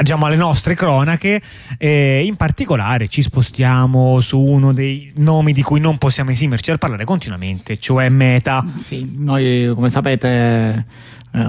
diciamo, 0.00 0.26
alle 0.26 0.36
nostre 0.36 0.74
cronache. 0.74 1.40
Eh, 1.78 2.24
in 2.24 2.36
particolare 2.36 3.08
ci 3.08 3.22
spostiamo 3.22 4.20
su 4.20 4.38
uno 4.38 4.72
dei 4.72 5.12
nomi 5.16 5.52
di 5.52 5.62
cui 5.62 5.80
non 5.80 5.98
possiamo 5.98 6.30
esimerci 6.30 6.70
dal 6.70 6.78
parlare 6.78 7.04
continuamente, 7.04 7.78
cioè 7.78 8.08
Meta. 8.08 8.64
Sì, 8.76 9.16
noi 9.16 9.72
come 9.74 9.88
sapete 9.88 10.86
eh, 11.32 11.48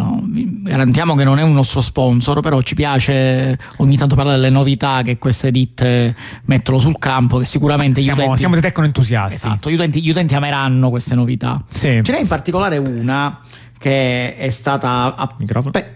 garantiamo 0.63 1.15
che 1.15 1.23
non 1.23 1.39
è 1.39 1.41
un 1.41 1.53
nostro 1.53 1.81
sponsor, 1.81 2.39
però 2.41 2.61
ci 2.61 2.75
piace 2.75 3.57
ogni 3.77 3.97
tanto 3.97 4.15
parlare 4.15 4.37
delle 4.37 4.51
novità 4.51 5.01
che 5.03 5.17
queste 5.17 5.49
ditte 5.49 6.15
mettono 6.45 6.77
sul 6.77 6.99
campo, 6.99 7.37
che 7.39 7.45
sicuramente 7.45 8.01
siamo, 8.01 8.21
utenti, 8.21 8.39
siamo 8.39 8.53
dei 8.53 8.63
tecno 8.63 8.85
entusiasti. 8.85 9.35
Esatto, 9.35 9.69
gli 9.69 9.73
utenti, 9.73 10.01
gli 10.01 10.09
utenti 10.09 10.35
ameranno 10.35 10.89
queste 10.89 11.15
novità. 11.15 11.61
Sì. 11.69 12.01
Ce 12.03 12.11
n'è 12.11 12.19
in 12.19 12.27
particolare 12.27 12.77
una 12.77 13.39
che 13.81 14.37
è 14.37 14.51
stata 14.51 15.15
app- 15.15 15.41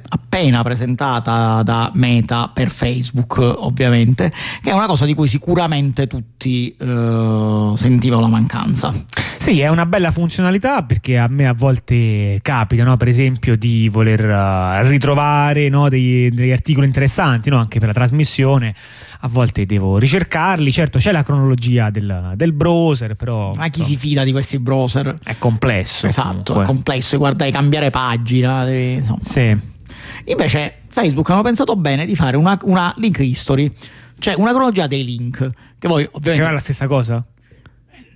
appena 0.10 0.64
presentata 0.64 1.62
da 1.62 1.92
Meta 1.94 2.50
per 2.52 2.70
Facebook, 2.70 3.38
ovviamente, 3.38 4.32
che 4.64 4.72
è 4.72 4.74
una 4.74 4.88
cosa 4.88 5.06
di 5.06 5.14
cui 5.14 5.28
sicuramente 5.28 6.08
tutti 6.08 6.76
uh, 6.80 7.76
sentivano 7.76 8.22
la 8.24 8.28
mancanza. 8.28 8.92
Sì, 9.38 9.60
è 9.60 9.68
una 9.68 9.86
bella 9.86 10.10
funzionalità 10.10 10.82
perché 10.82 11.20
a 11.20 11.28
me 11.28 11.48
a 11.48 11.54
volte 11.54 12.40
capita, 12.42 12.84
no? 12.84 12.98
per 12.98 13.10
esempio, 13.10 13.56
di 13.56 13.88
voler 13.90 14.26
uh, 14.26 14.88
ritrovare 14.88 15.70
no? 15.70 15.88
degli, 15.88 16.30
degli, 16.30 16.50
articoli 16.50 16.88
interessanti, 16.88 17.52
no? 17.52 17.58
anche 17.58 17.78
per 17.78 17.90
la 17.90 17.94
trasmissione. 17.94 18.74
A 19.20 19.28
volte 19.28 19.68
devo 19.68 20.00
ricercarli, 20.00 20.72
certo 20.72 20.98
c'è 20.98 21.12
la 21.12 21.24
cronologia 21.24 21.92
del, 21.92 22.34
del 22.36 22.54
browser, 22.54 23.14
però... 23.14 23.54
Ma 23.54 23.70
chi 23.70 23.84
si 23.84 23.98
fida 23.98 24.24
di 24.24 24.32
questi 24.32 24.58
browser? 24.58 25.16
È 25.24 25.36
complesso. 25.38 26.08
Esatto, 26.08 26.54
comunque. 26.54 26.64
è 26.64 26.66
complesso, 26.66 27.18
guardai 27.18 27.52
cambiare 27.76 27.90
pagina. 27.90 28.64
Devi, 28.64 29.04
sì. 29.20 29.58
Invece 30.26 30.82
Facebook 30.88 31.30
hanno 31.30 31.42
pensato 31.42 31.76
bene 31.76 32.06
di 32.06 32.16
fare 32.16 32.38
una, 32.38 32.58
una 32.64 32.94
link 32.98 33.20
history, 33.20 33.72
cioè 34.20 34.36
una 34.36 34.52
cronologia 34.52 34.88
dei 34.88 35.04
link. 35.04 35.50
Che 35.78 35.88
voi 35.88 36.08
ovviamente... 36.12 36.44
Che 36.44 36.50
è 36.50 36.54
la 36.54 36.60
stessa 36.60 36.88
cosa? 36.88 37.24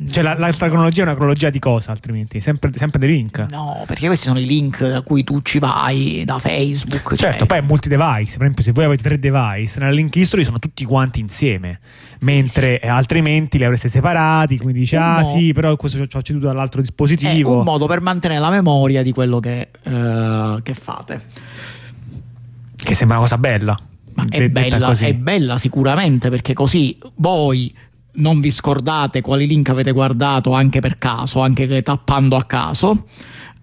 Cioè 0.07 0.23
la, 0.23 0.37
l'altra 0.37 0.69
cronologia 0.69 1.01
è 1.01 1.03
una 1.03 1.13
cronologia 1.13 1.49
di 1.49 1.59
cosa 1.59 1.91
altrimenti? 1.91 2.39
Sempre, 2.39 2.71
sempre 2.73 2.99
dei 2.99 3.09
link? 3.09 3.45
No, 3.49 3.83
perché 3.85 4.05
questi 4.05 4.27
sono 4.27 4.39
i 4.39 4.45
link 4.45 4.87
da 4.87 5.01
cui 5.01 5.25
tu 5.25 5.41
ci 5.41 5.59
vai 5.59 6.23
da 6.23 6.39
Facebook. 6.39 7.15
Certo, 7.15 7.39
cioè... 7.39 7.45
poi 7.45 7.57
è 7.57 7.61
multi-device. 7.61 8.37
Per 8.37 8.43
esempio, 8.43 8.63
se 8.63 8.71
voi 8.71 8.85
avete 8.85 9.03
tre 9.03 9.19
device, 9.19 9.79
nella 9.79 9.91
link 9.91 10.15
history 10.15 10.45
sono 10.45 10.57
tutti 10.57 10.85
quanti 10.85 11.19
insieme. 11.19 11.81
Sì, 12.17 12.25
mentre 12.25 12.79
sì. 12.81 12.87
altrimenti 12.87 13.57
li 13.57 13.65
avreste 13.65 13.89
separati. 13.89 14.57
Quindi 14.57 14.79
dici, 14.79 14.95
ah 14.95 15.19
mo- 15.19 15.23
sì, 15.23 15.51
però 15.51 15.75
questo 15.75 16.07
ci 16.07 16.15
ho 16.15 16.21
ceduto 16.21 16.45
dall'altro 16.45 16.79
dispositivo. 16.79 17.55
È 17.55 17.57
un 17.57 17.63
modo 17.63 17.85
per 17.85 17.99
mantenere 17.99 18.39
la 18.39 18.51
memoria 18.51 19.03
di 19.03 19.11
quello 19.11 19.39
che, 19.39 19.67
uh, 19.83 20.61
che 20.63 20.73
fate. 20.75 21.21
Che 22.73 22.93
sembra 22.93 23.17
una 23.17 23.27
cosa 23.27 23.37
bella. 23.37 23.77
Ma 24.13 24.25
è, 24.29 24.49
bella, 24.49 24.91
è 24.91 25.13
bella 25.13 25.57
sicuramente 25.57 26.29
perché 26.29 26.53
così 26.53 26.97
voi 27.15 27.73
non 28.13 28.39
vi 28.39 28.51
scordate 28.51 29.21
quali 29.21 29.47
link 29.47 29.69
avete 29.69 29.91
guardato 29.91 30.51
anche 30.53 30.79
per 30.79 30.97
caso, 30.97 31.41
anche 31.41 31.81
tappando 31.81 32.35
a 32.35 32.43
caso. 32.43 33.05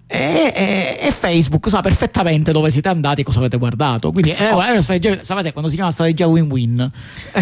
E, 0.08 0.52
e, 0.54 0.98
e, 1.00 1.10
Facebook 1.10 1.68
sa 1.68 1.80
perfettamente 1.80 2.52
dove 2.52 2.70
siete 2.70 2.88
andati 2.88 3.22
e 3.22 3.24
cosa 3.24 3.40
avete 3.40 3.58
guardato. 3.58 4.12
Quindi 4.12 4.30
è 4.30 4.52
oh. 4.52 4.58
una 4.58 4.80
strategia, 4.80 5.20
sapete 5.24 5.50
quando 5.50 5.68
si 5.68 5.74
chiama 5.74 5.90
strategia 5.90 6.28
win-win, 6.28 6.88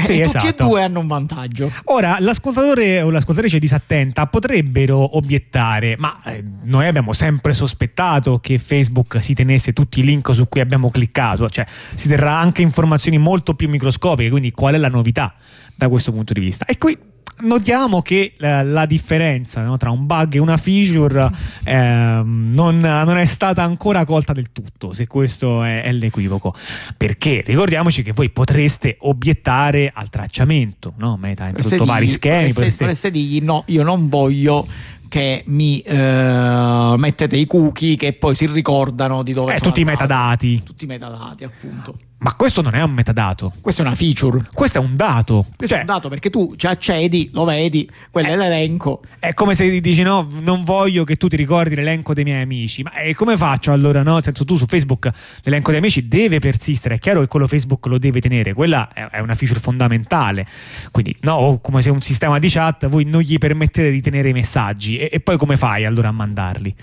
sì, 0.03 0.13
e 0.13 0.21
esatto. 0.21 0.47
tutti 0.47 0.63
e 0.63 0.67
due 0.67 0.83
hanno 0.83 1.01
un 1.01 1.07
vantaggio. 1.07 1.71
Ora, 1.85 2.17
l'ascoltatore 2.21 3.03
o 3.03 3.11
l'ascoltatrice 3.11 3.59
disattenta 3.59 4.27
potrebbero 4.29 5.17
obiettare, 5.17 5.97
ma 5.99 6.19
eh, 6.25 6.43
noi 6.63 6.87
abbiamo 6.87 7.13
sempre 7.13 7.53
sospettato 7.53 8.39
che 8.39 8.57
Facebook 8.57 9.23
si 9.23 9.35
tenesse 9.35 9.75
tutti 9.75 10.01
i 10.01 10.03
link 10.03 10.33
su 10.33 10.49
cui 10.49 10.61
abbiamo 10.61 10.91
cliccato, 10.91 11.51
cioè 11.51 11.67
si 11.69 12.09
terrà 12.09 12.39
anche 12.39 12.63
informazioni 12.63 13.19
molto 13.19 13.55
più 13.55 13.69
microscopiche, 13.69 14.31
quindi 14.31 14.53
qual 14.53 14.75
è 14.75 14.79
la 14.79 14.89
novità 14.89 15.35
da 15.75 15.91
questo 15.91 16.13
punto 16.13 16.33
di 16.33 16.41
vista? 16.41 16.65
E 16.65 16.79
qui 16.79 16.97
notiamo 17.41 18.03
che 18.03 18.35
la, 18.39 18.61
eh, 18.61 18.65
la 18.65 18.87
differenza 18.87 19.63
no, 19.63 19.77
tra 19.77 19.91
un 19.91 20.07
bug 20.07 20.35
e 20.35 20.39
una 20.39 20.57
feature 20.57 21.31
eh, 21.65 22.23
non, 22.25 22.79
non, 22.79 23.17
è 23.17 23.25
stata 23.25 23.63
ancora 23.63 24.05
colta 24.05 24.33
del 24.33 24.53
tutto, 24.53 24.93
se 24.93 25.07
questo 25.07 25.63
è, 25.63 25.83
è, 25.83 25.93
l'equivoco. 25.93 26.55
Perché 26.97 27.43
ricordiamoci 27.45 28.03
che 28.03 28.13
voi 28.13 28.31
potreste 28.31 28.97
obiettare 29.01 29.91
al 29.93 30.09
tracciamento, 30.11 30.95
no? 30.97 31.17
Meta 31.17 31.45
ha 31.45 31.49
introdotto 31.49 31.85
vari 31.85 32.09
schemi. 32.09 32.53
Potreste, 32.53 32.85
potreste 32.85 33.11
dirgli 33.11 33.43
no, 33.43 33.65
io 33.67 33.83
non 33.83 34.09
voglio 34.09 34.67
che 35.09 35.45
mi 35.47 35.81
eh, 35.81 36.95
mettete 36.97 37.37
i 37.37 37.47
cookie 37.47 37.97
che 37.97 38.15
poi 38.15 38.35
si 38.35 38.47
ricordano 38.47 39.23
di 39.23 39.33
dove 39.33 39.53
eh, 39.53 39.59
sono 39.59 39.69
tutti 39.69 39.83
i 39.83 39.85
metadati 39.85 40.63
tutti 40.65 40.85
i 40.85 40.89
metadati 40.89 41.45
appunto 41.45 41.95
ma 42.19 42.33
questo 42.35 42.63
non 42.63 42.75
è 42.75 42.83
un 42.83 42.93
metadato. 42.93 43.53
Questa 43.61 43.83
è 43.83 43.87
una 43.87 43.95
feature. 43.95 44.43
Questo 44.55 44.79
è 44.79 44.81
un 44.81 44.97
dato. 44.97 45.45
Questo 45.57 45.75
cioè, 45.75 45.79
è 45.79 45.81
un 45.81 45.95
dato 45.95 46.09
perché 46.09 46.31
tu 46.31 46.55
ci 46.57 46.67
accedi, 46.67 47.29
lo 47.35 47.45
vedi, 47.45 47.89
quello 48.11 48.29
è, 48.29 48.33
è 48.33 48.37
l'elenco. 48.37 49.03
È 49.19 49.35
come 49.35 49.55
se 49.55 49.81
dici 49.81 50.03
no, 50.03 50.27
non 50.41 50.63
voglio 50.63 51.05
che 51.05 51.17
tu 51.17 51.29
ti 51.29 51.37
ricordi 51.37 51.75
l'elenco 51.75 52.15
dei 52.15 52.25
miei 52.25 52.43
amici. 52.43 52.83
Ma 52.83 52.95
e 52.95 53.15
come 53.15 53.37
faccio 53.37 53.73
allora? 53.73 54.03
No? 54.03 54.23
Senso, 54.23 54.45
tu 54.45 54.57
su 54.57 54.65
Facebook 54.67 55.11
l'elenco 55.43 55.71
dei 55.71 55.81
amici 55.81 56.09
deve 56.09 56.39
persistere. 56.39 56.95
È 56.95 56.99
chiaro 56.99 57.21
che 57.21 57.27
quello 57.27 57.47
Facebook 57.47 57.85
lo 57.87 57.99
deve 57.99 58.21
tenere. 58.21 58.55
Quella 58.55 58.91
è 58.93 59.21
una 59.21 59.35
feature 59.35 59.61
fondamentale. 59.61 60.47
Quindi 60.91 61.15
no, 61.21 61.59
come 61.61 61.83
se 61.83 61.91
un 61.91 62.01
sistema 62.01 62.39
di 62.39 62.49
chat 62.49 62.87
voi 62.87 63.05
non 63.05 63.21
gli 63.21 63.37
permettete 63.37 63.91
di 63.91 64.01
tenere 64.01 64.31
i 64.31 64.33
messaggi. 64.33 64.97
E, 64.97 65.11
e 65.13 65.21
poi 65.21 65.37
come 65.37 65.59
fai 65.59 65.85
allora 65.85 66.09
a 66.09 66.13
mandarli? 66.13 66.75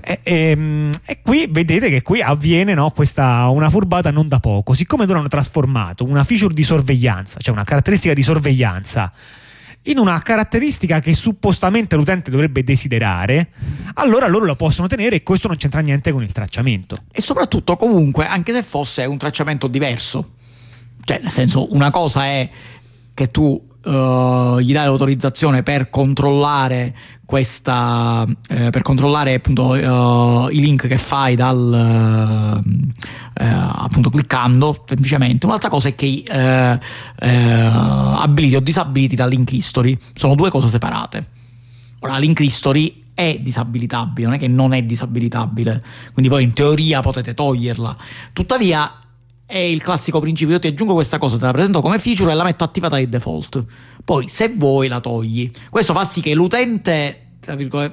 E, 0.00 0.20
e, 0.22 0.50
ehm, 0.50 0.90
e, 1.04 1.18
qui 1.22 1.48
vedete 1.50 1.90
che 1.90 2.02
qui 2.02 2.22
avviene 2.22 2.74
no, 2.74 2.90
questa, 2.90 3.48
una 3.48 3.68
furbata 3.68 4.12
non 4.12 4.28
da 4.28 4.38
poco. 4.38 4.74
Siccome 4.76 5.06
loro 5.06 5.18
hanno 5.20 5.28
trasformato 5.28 6.04
una 6.04 6.22
feature 6.22 6.52
di 6.52 6.62
sorveglianza, 6.62 7.40
cioè 7.40 7.54
una 7.54 7.64
caratteristica 7.64 8.12
di 8.12 8.22
sorveglianza, 8.22 9.10
in 9.84 9.98
una 9.98 10.20
caratteristica 10.20 11.00
che 11.00 11.14
suppostamente 11.14 11.96
l'utente 11.96 12.30
dovrebbe 12.30 12.62
desiderare, 12.62 13.50
allora 13.94 14.26
loro 14.26 14.44
la 14.44 14.54
possono 14.54 14.86
tenere 14.86 15.16
e 15.16 15.22
questo 15.22 15.48
non 15.48 15.56
c'entra 15.56 15.80
niente 15.80 16.12
con 16.12 16.22
il 16.22 16.32
tracciamento. 16.32 17.04
E 17.10 17.20
soprattutto 17.20 17.76
comunque, 17.76 18.26
anche 18.26 18.52
se 18.52 18.62
fosse 18.62 19.04
un 19.04 19.16
tracciamento 19.16 19.66
diverso, 19.66 20.34
cioè 21.04 21.20
nel 21.20 21.30
senso 21.30 21.72
una 21.72 21.90
cosa 21.90 22.24
è 22.24 22.50
che 23.14 23.30
tu 23.30 23.74
uh, 23.86 24.58
gli 24.58 24.72
dai 24.72 24.84
l'autorizzazione 24.84 25.62
per 25.62 25.88
controllare 25.90 26.94
questa 27.24 28.24
eh, 28.48 28.70
per 28.70 28.82
controllare 28.82 29.34
appunto 29.34 29.70
uh, 29.70 30.48
i 30.50 30.60
link 30.60 30.86
che 30.86 30.96
fai 30.96 31.34
dal 31.34 32.62
uh, 32.62 32.62
appunto 33.34 34.10
cliccando 34.10 34.84
semplicemente 34.86 35.44
un'altra 35.46 35.68
cosa 35.68 35.88
è 35.88 35.94
che 35.96 36.22
abiliti 37.18 38.54
o 38.54 38.60
disabiliti 38.60 39.16
la 39.16 39.26
link 39.26 39.50
history 39.52 39.98
sono 40.14 40.36
due 40.36 40.50
cose 40.50 40.68
separate 40.68 41.28
ora 41.98 42.12
la 42.12 42.18
link 42.18 42.38
history 42.40 43.02
è 43.16 43.38
disabilitabile, 43.40 44.26
non 44.26 44.36
è 44.36 44.38
che 44.38 44.46
non 44.46 44.74
è 44.74 44.82
disabilitabile, 44.82 45.82
quindi 46.12 46.30
poi 46.30 46.42
in 46.42 46.52
teoria 46.52 47.00
potete 47.00 47.32
toglierla. 47.32 47.96
Tuttavia 48.34 48.92
è 49.46 49.58
il 49.58 49.80
classico 49.80 50.18
principio, 50.18 50.54
io 50.54 50.60
ti 50.60 50.66
aggiungo 50.66 50.92
questa 50.94 51.18
cosa, 51.18 51.38
te 51.38 51.44
la 51.44 51.52
presento 51.52 51.80
come 51.80 52.00
feature 52.00 52.32
e 52.32 52.34
la 52.34 52.42
metto 52.42 52.64
attivata 52.64 52.96
di 52.96 53.08
default. 53.08 53.64
Poi 54.04 54.28
se 54.28 54.48
vuoi 54.48 54.88
la 54.88 55.00
togli. 55.00 55.50
Questo 55.70 55.92
fa 55.92 56.04
sì 56.04 56.20
che 56.20 56.34
l'utente 56.34 57.20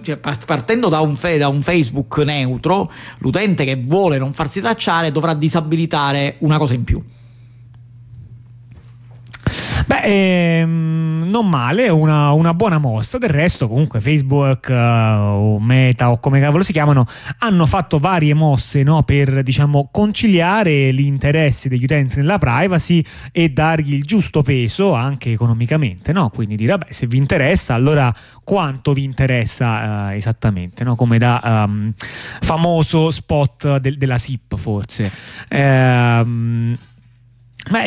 cioè, 0.01 0.17
partendo 0.17 0.89
da 0.89 0.99
un, 1.01 1.15
da 1.37 1.47
un, 1.47 1.61
Facebook 1.61 2.17
neutro, 2.19 2.91
l'utente 3.19 3.65
che 3.65 3.75
vuole 3.75 4.17
non 4.17 4.33
farsi 4.33 4.59
tracciare 4.59 5.11
dovrà 5.11 5.35
disabilitare 5.35 6.37
una 6.39 6.57
cosa 6.57 6.73
in 6.73 6.83
più. 6.83 7.01
Beh, 9.85 10.01
ehm, 10.01 11.23
non 11.25 11.49
male, 11.49 11.89
una, 11.89 12.31
una, 12.31 12.53
buona 12.53 12.77
mossa. 12.77 13.17
Del 13.17 13.29
resto, 13.29 13.67
comunque, 13.67 13.99
Facebook 13.99 14.67
uh, 14.69 14.73
o 14.73 15.59
Meta 15.59 16.11
o 16.11 16.19
come 16.19 16.39
cavolo 16.39 16.63
si 16.63 16.71
chiamano 16.71 17.05
hanno 17.39 17.65
fatto 17.65 17.97
varie 17.97 18.33
mosse 18.33 18.83
no, 18.83 19.03
per 19.03 19.43
diciamo 19.43 19.89
conciliare 19.91 20.93
gli 20.93 21.05
interessi 21.05 21.67
degli 21.67 21.83
utenti 21.83 22.17
nella 22.17 22.37
privacy 22.37 23.03
e 23.31 23.49
dargli 23.49 23.93
il 23.93 24.03
giusto 24.03 24.41
peso 24.41 24.93
anche 24.93 25.31
economicamente. 25.31 26.13
No? 26.13 26.29
Quindi 26.29 26.55
dire, 26.55 26.73
vabbè, 26.73 26.91
se 26.91 27.07
vi 27.07 27.17
interessa, 27.17 27.73
allora 27.73 28.13
quanto 28.43 28.93
vi 28.93 29.03
interessa 29.03 30.07
uh, 30.07 30.11
esattamente? 30.11 30.83
No? 30.83 30.95
Come 30.95 31.17
da 31.17 31.65
um, 31.67 31.91
famoso 31.97 33.11
spot 33.11 33.77
del, 33.77 33.97
della 33.97 34.17
SIP, 34.17 34.55
forse. 34.55 35.11
Ehm, 35.49 36.77
ma 37.69 37.83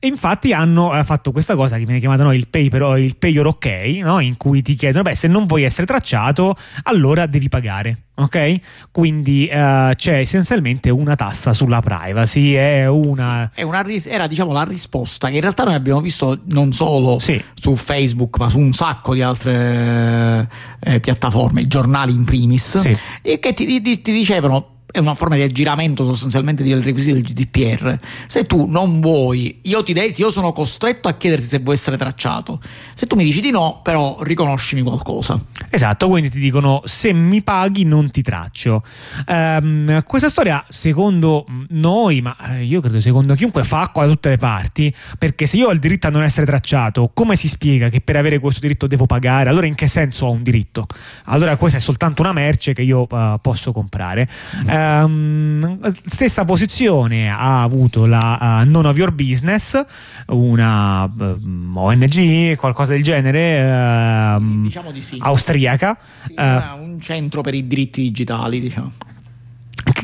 e 0.00 0.06
infatti 0.06 0.52
hanno 0.52 0.96
eh, 0.96 1.02
fatto 1.02 1.32
questa 1.32 1.56
cosa 1.56 1.76
che 1.76 1.84
viene 1.84 1.98
chiamata 1.98 2.22
no, 2.22 2.32
il, 2.32 2.46
pay 2.46 2.68
per, 2.68 2.98
il 2.98 3.16
payer 3.16 3.44
ok, 3.44 3.66
no? 4.02 4.20
in 4.20 4.36
cui 4.36 4.62
ti 4.62 4.76
chiedono, 4.76 5.02
beh, 5.02 5.16
se 5.16 5.26
non 5.26 5.44
vuoi 5.44 5.64
essere 5.64 5.88
tracciato, 5.88 6.54
allora 6.84 7.26
devi 7.26 7.48
pagare. 7.48 8.04
Ok? 8.14 8.60
Quindi 8.92 9.48
uh, 9.50 9.92
c'è 9.94 10.18
essenzialmente 10.18 10.90
una 10.90 11.16
tassa 11.16 11.52
sulla 11.52 11.80
privacy. 11.80 12.52
È 12.52 12.86
una... 12.86 13.50
Sì, 13.52 13.60
è 13.60 13.64
una 13.64 13.80
ris- 13.82 14.06
era 14.06 14.28
diciamo 14.28 14.52
la 14.52 14.62
risposta 14.62 15.28
che 15.28 15.34
in 15.34 15.40
realtà 15.40 15.64
noi 15.64 15.74
abbiamo 15.74 16.00
visto 16.00 16.42
non 16.46 16.72
solo 16.72 17.18
sì. 17.18 17.42
su 17.54 17.74
Facebook, 17.74 18.38
ma 18.38 18.48
su 18.48 18.60
un 18.60 18.72
sacco 18.72 19.14
di 19.14 19.22
altre 19.22 20.48
eh, 20.78 21.00
piattaforme, 21.00 21.66
giornali 21.66 22.12
in 22.12 22.22
primis, 22.22 22.78
sì. 22.78 22.96
e 23.20 23.40
che 23.40 23.52
ti, 23.52 23.80
ti, 23.80 24.00
ti 24.00 24.12
dicevano 24.12 24.77
è 24.90 24.98
una 24.98 25.14
forma 25.14 25.36
di 25.36 25.42
aggiramento 25.42 26.04
sostanzialmente 26.04 26.62
del 26.62 26.82
requisito 26.82 27.14
del 27.14 27.22
GDPR. 27.22 27.98
Se 28.26 28.46
tu 28.46 28.66
non 28.66 29.00
vuoi, 29.00 29.60
io 29.62 29.82
ti 29.82 29.92
deti, 29.92 30.22
io 30.22 30.30
sono 30.30 30.52
costretto 30.52 31.08
a 31.08 31.12
chiederti 31.12 31.46
se 31.46 31.58
vuoi 31.58 31.74
essere 31.74 31.98
tracciato. 31.98 32.58
Se 32.94 33.06
tu 33.06 33.14
mi 33.14 33.24
dici 33.24 33.42
di 33.42 33.50
no, 33.50 33.80
però 33.82 34.16
riconoscimi 34.22 34.80
qualcosa. 34.82 35.38
Esatto, 35.68 36.08
quindi 36.08 36.30
ti 36.30 36.38
dicono 36.38 36.80
se 36.84 37.12
mi 37.12 37.42
paghi 37.42 37.84
non 37.84 38.10
ti 38.10 38.22
traccio. 38.22 38.82
Um, 39.26 40.02
questa 40.04 40.30
storia, 40.30 40.64
secondo 40.68 41.44
noi, 41.68 42.22
ma 42.22 42.36
eh, 42.52 42.64
io 42.64 42.80
credo 42.80 42.98
secondo 43.00 43.34
chiunque, 43.34 43.64
fa 43.64 43.82
acqua 43.82 44.06
da 44.06 44.10
tutte 44.10 44.30
le 44.30 44.38
parti, 44.38 44.94
perché 45.18 45.46
se 45.46 45.58
io 45.58 45.68
ho 45.68 45.72
il 45.72 45.80
diritto 45.80 46.06
a 46.06 46.10
non 46.10 46.22
essere 46.22 46.46
tracciato, 46.46 47.10
come 47.12 47.36
si 47.36 47.48
spiega 47.48 47.90
che 47.90 48.00
per 48.00 48.16
avere 48.16 48.38
questo 48.38 48.60
diritto 48.60 48.86
devo 48.86 49.04
pagare? 49.04 49.50
Allora 49.50 49.66
in 49.66 49.74
che 49.74 49.86
senso 49.86 50.26
ho 50.26 50.30
un 50.30 50.42
diritto? 50.42 50.86
Allora 51.24 51.56
questa 51.56 51.76
è 51.76 51.80
soltanto 51.80 52.22
una 52.22 52.32
merce 52.32 52.72
che 52.72 52.82
io 52.82 53.06
uh, 53.08 53.38
posso 53.42 53.72
comprare. 53.72 54.26
Mm. 54.56 54.68
Um, 54.78 55.80
stessa 56.06 56.44
posizione 56.44 57.30
ha 57.30 57.62
avuto 57.62 58.06
la 58.06 58.62
uh, 58.62 58.68
Non 58.68 58.86
of 58.86 58.96
Your 58.96 59.12
Business, 59.12 59.80
una 60.28 61.04
uh, 61.04 61.22
ehm, 61.22 61.76
ONG, 61.76 62.56
qualcosa 62.56 62.92
del 62.92 63.02
genere, 63.02 64.36
uh, 64.36 64.62
diciamo 64.62 64.92
di 64.92 65.00
sì. 65.00 65.16
austriaca. 65.20 65.98
Sì, 66.26 66.34
un 66.36 66.98
centro 67.00 67.40
per 67.40 67.54
i 67.54 67.66
diritti 67.66 68.02
digitali, 68.02 68.60
diciamo 68.60 68.92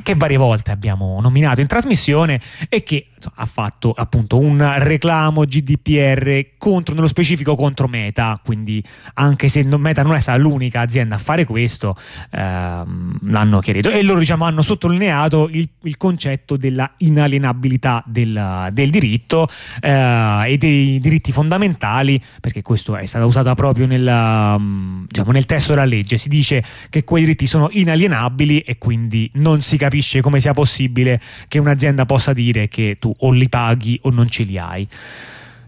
che 0.03 0.15
varie 0.15 0.37
volte 0.37 0.71
abbiamo 0.71 1.19
nominato 1.21 1.61
in 1.61 1.67
trasmissione 1.67 2.41
e 2.69 2.83
che 2.83 3.07
ha 3.35 3.47
fatto 3.47 3.93
appunto 3.93 4.39
un 4.39 4.75
reclamo 4.79 5.45
GDPR 5.45 6.57
contro, 6.59 6.95
nello 6.95 7.07
specifico 7.07 7.55
contro 7.55 7.89
Meta, 7.89 8.41
quindi 8.45 8.83
anche 9.15 9.49
se 9.49 9.63
Meta 9.65 10.03
non 10.03 10.15
è 10.15 10.21
stata 10.21 10.39
l'unica 10.39 10.81
azienda 10.81 11.17
a 11.17 11.19
fare 11.19 11.45
questo, 11.45 11.97
ehm, 12.31 13.19
l'hanno 13.31 13.59
chiarito. 13.61 13.91
E 13.91 14.03
loro 14.03 14.19
diciamo 14.19 14.45
hanno 14.45 14.63
sottolineato 14.63 15.49
il, 15.53 15.69
il 15.83 15.97
concetto 15.97 16.57
della 16.57 16.93
inalienabilità 16.99 18.03
del, 18.07 18.69
del 18.73 18.91
diritto 18.91 19.49
eh, 19.81 20.43
e 20.53 20.57
dei 20.59 21.01
diritti 21.01 21.33
fondamentali, 21.33 22.21
perché 22.41 22.63
questo 22.63 22.97
è 22.97 23.07
stato 23.07 23.27
usato 23.27 23.55
proprio 23.55 23.87
nel, 23.87 25.07
diciamo, 25.07 25.31
nel 25.31 25.47
testo 25.47 25.73
della 25.73 25.85
legge, 25.85 26.19
si 26.19 26.29
dice 26.29 26.65
che 26.91 27.05
quei 27.05 27.23
diritti 27.23 27.47
sono 27.47 27.69
inalienabili 27.71 28.61
e 28.61 28.79
quindi 28.79 29.31
non 29.35 29.61
si 29.61 29.77
capisce 29.77 30.21
come 30.21 30.41
sia 30.41 30.53
possibile 30.53 31.21
che 31.49 31.59
un'azienda 31.59 32.07
possa 32.07 32.33
dire 32.33 32.69
che 32.69 32.97
tu 32.99 33.13
o 33.19 33.31
li 33.31 33.49
paghi 33.49 33.99
o 34.03 34.11
non 34.11 34.29
ce 34.29 34.43
li 34.43 34.59
hai. 34.59 34.89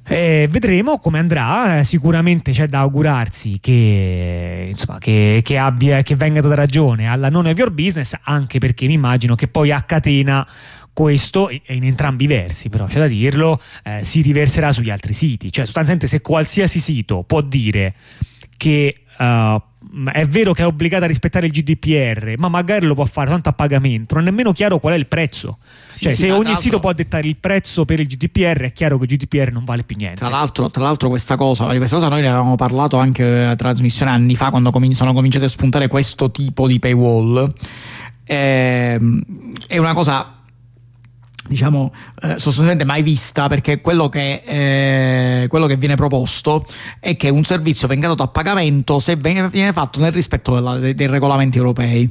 Eh, 0.08 0.46
vedremo 0.50 0.98
come 0.98 1.18
andrà. 1.18 1.82
Sicuramente 1.82 2.52
c'è 2.52 2.66
da 2.66 2.80
augurarsi 2.80 3.58
che, 3.60 4.68
insomma, 4.70 4.98
che, 4.98 5.40
che, 5.42 5.58
abbia, 5.58 6.02
che 6.02 6.14
venga 6.14 6.40
data 6.40 6.54
ragione 6.54 7.08
alla 7.08 7.28
non 7.28 7.46
of 7.46 7.56
your 7.56 7.70
business, 7.70 8.14
anche 8.22 8.58
perché 8.58 8.86
mi 8.86 8.94
immagino 8.94 9.34
che 9.34 9.48
poi 9.48 9.72
a 9.72 9.82
catena 9.82 10.46
questo 10.92 11.50
in 11.50 11.84
entrambi 11.84 12.24
i 12.24 12.26
versi, 12.26 12.70
però 12.70 12.86
c'è 12.86 12.98
da 12.98 13.06
dirlo, 13.06 13.60
eh, 13.84 14.02
si 14.02 14.22
riverserà 14.22 14.72
sugli 14.72 14.90
altri 14.90 15.12
siti. 15.12 15.52
Cioè, 15.52 15.64
sostanzialmente, 15.64 16.06
se 16.06 16.20
qualsiasi 16.20 16.78
sito 16.78 17.22
può 17.22 17.40
dire 17.40 17.94
che. 18.56 19.00
Uh, 19.18 19.60
è 20.12 20.26
vero 20.26 20.52
che 20.52 20.62
è 20.62 20.66
obbligata 20.66 21.04
a 21.04 21.08
rispettare 21.08 21.46
il 21.46 21.52
GDPR, 21.52 22.34
ma 22.38 22.48
magari 22.48 22.86
lo 22.86 22.94
può 22.94 23.04
fare 23.04 23.30
tanto 23.30 23.48
a 23.48 23.52
pagamento, 23.52 24.14
non 24.14 24.24
è 24.24 24.26
nemmeno 24.26 24.52
chiaro 24.52 24.78
qual 24.78 24.94
è 24.94 24.96
il 24.96 25.06
prezzo. 25.06 25.58
Sì, 25.88 26.04
cioè, 26.04 26.12
sì, 26.12 26.18
se 26.18 26.30
ogni 26.32 26.54
sito 26.54 26.80
può 26.80 26.92
dettare 26.92 27.26
il 27.26 27.36
prezzo 27.36 27.84
per 27.84 28.00
il 28.00 28.06
GDPR, 28.06 28.62
è 28.62 28.72
chiaro 28.72 28.98
che 28.98 29.04
il 29.04 29.16
GDPR 29.16 29.52
non 29.52 29.64
vale 29.64 29.84
più 29.84 29.96
niente. 29.96 30.16
Tra 30.16 30.28
l'altro, 30.28 30.70
tra 30.70 30.82
l'altro 30.82 31.08
questa 31.08 31.36
cosa, 31.36 31.66
questa 31.66 31.96
cosa 31.96 32.08
noi 32.08 32.20
ne 32.20 32.28
avevamo 32.28 32.56
parlato 32.56 32.98
anche 32.98 33.44
a 33.44 33.56
trasmissione 33.56 34.10
anni 34.10 34.36
fa, 34.36 34.50
quando 34.50 34.70
sono 34.92 35.12
cominciati 35.12 35.44
a 35.44 35.48
spuntare 35.48 35.88
questo 35.88 36.30
tipo 36.30 36.66
di 36.66 36.78
paywall. 36.78 37.52
Ehm, 38.24 39.22
è 39.66 39.78
una 39.78 39.94
cosa 39.94 40.35
diciamo 41.48 41.92
eh, 42.22 42.38
sostanzialmente 42.38 42.84
mai 42.84 43.02
vista 43.02 43.48
perché 43.48 43.80
quello 43.80 44.08
che, 44.08 44.42
eh, 44.44 45.46
quello 45.48 45.66
che, 45.66 45.76
viene 45.76 45.94
proposto 45.94 46.64
è 47.00 47.16
che 47.16 47.28
un 47.28 47.44
servizio 47.44 47.86
venga 47.88 48.08
dato 48.08 48.22
a 48.22 48.28
pagamento 48.28 48.98
se 48.98 49.16
viene 49.16 49.72
fatto 49.72 50.00
nel 50.00 50.12
rispetto 50.12 50.54
della, 50.54 50.78
dei, 50.78 50.94
dei, 50.94 51.06
regolamenti 51.06 51.58
europei. 51.58 52.10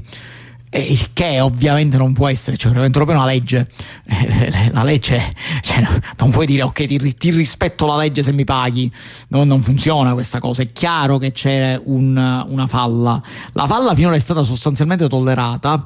Il 0.71 1.13
che 1.13 1.39
ovviamente 1.39 1.95
non 1.95 2.11
può 2.11 2.27
essere, 2.27 2.57
cioè 2.57 2.75
europeo 2.75 3.13
è 3.13 3.17
una 3.17 3.25
legge, 3.25 3.65
eh, 4.03 4.71
la 4.73 4.83
legge, 4.83 5.33
cioè, 5.61 5.81
non 6.17 6.31
puoi 6.31 6.45
dire 6.45 6.63
ok 6.63 6.85
ti, 6.85 7.15
ti, 7.15 7.31
rispetto 7.31 7.85
la 7.85 7.95
legge 7.95 8.21
se 8.21 8.33
mi 8.33 8.43
paghi, 8.43 8.91
no, 9.29 9.45
non 9.45 9.61
funziona 9.61 10.11
questa 10.11 10.39
cosa, 10.39 10.63
è 10.63 10.73
chiaro 10.73 11.17
che 11.17 11.31
c'è 11.31 11.79
un, 11.81 12.17
una 12.17 12.67
falla, 12.67 13.21
la 13.53 13.67
falla 13.67 13.95
finora 13.95 14.15
è 14.15 14.19
stata 14.19 14.43
sostanzialmente 14.43 15.07
tollerata 15.07 15.81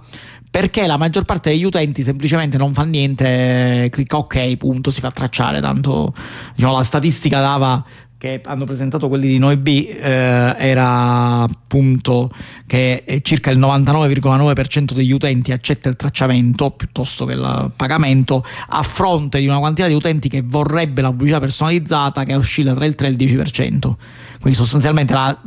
perché 0.50 0.88
la 0.88 0.98
maggior 0.98 1.26
parte 1.26 1.52
degli 1.52 1.64
utenti 1.64 2.04
semplicemente 2.04 2.58
non 2.58 2.74
fa 2.74 2.84
niente, 2.84 3.88
clicca 3.92 4.18
ok, 4.18 4.58
punto, 4.58 4.92
si 4.92 5.00
fa 5.00 5.12
tracciare, 5.12 5.62
tanto 5.62 6.14
diciamo, 6.56 6.74
la 6.76 6.84
statistica 6.84 7.40
dava 7.40 7.84
che 8.20 8.42
hanno 8.44 8.66
presentato 8.66 9.08
quelli 9.08 9.30
di 9.30 9.38
Noi 9.38 9.56
B 9.56 9.68
eh, 9.68 10.56
era 10.58 11.44
appunto 11.44 12.30
che 12.68 13.22
circa 13.22 13.50
il 13.50 13.58
99,9% 13.58 14.92
degli 14.92 15.14
utenti 15.14 15.54
accetta 15.54 15.88
il 15.88 15.96
tracciamento 15.96 16.72
piuttosto 16.72 17.24
che 17.24 17.34
il 17.34 17.72
pagamento 17.78 18.44
a 18.68 18.84
fronte 18.84 19.40
di 19.40 19.48
una 19.48 19.60
quantità 19.60 19.88
di 19.88 19.94
utenti 19.94 20.28
che 20.28 20.42
vorrebbe 20.44 21.02
la 21.02 21.12
pubblicità 21.12 21.40
personalizzata 21.40 22.26
che 22.26 22.36
oscilla 22.36 22.74
tra 22.74 22.84
il 22.84 22.96
3 22.96 23.08
e 23.08 23.10
il 23.12 23.16
10%. 23.16 23.94
Quindi 24.42 24.60
sostanzialmente 24.60 25.14
la 25.14 25.42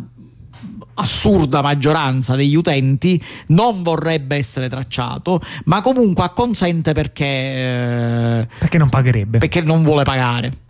assurda 1.03 1.61
maggioranza 1.61 2.35
degli 2.35 2.55
utenti 2.55 3.23
non 3.49 3.83
vorrebbe 3.83 4.37
essere 4.37 4.69
tracciato, 4.69 5.41
ma 5.65 5.81
comunque 5.81 6.25
acconsente 6.25 6.93
perché, 6.93 7.25
eh, 7.25 8.49
perché 8.59 8.79
non 8.79 8.89
pagherebbe. 8.89 9.39
Perché 9.39 9.61
non 9.61 9.83
vuole 9.83 10.05
pagare. 10.05 10.62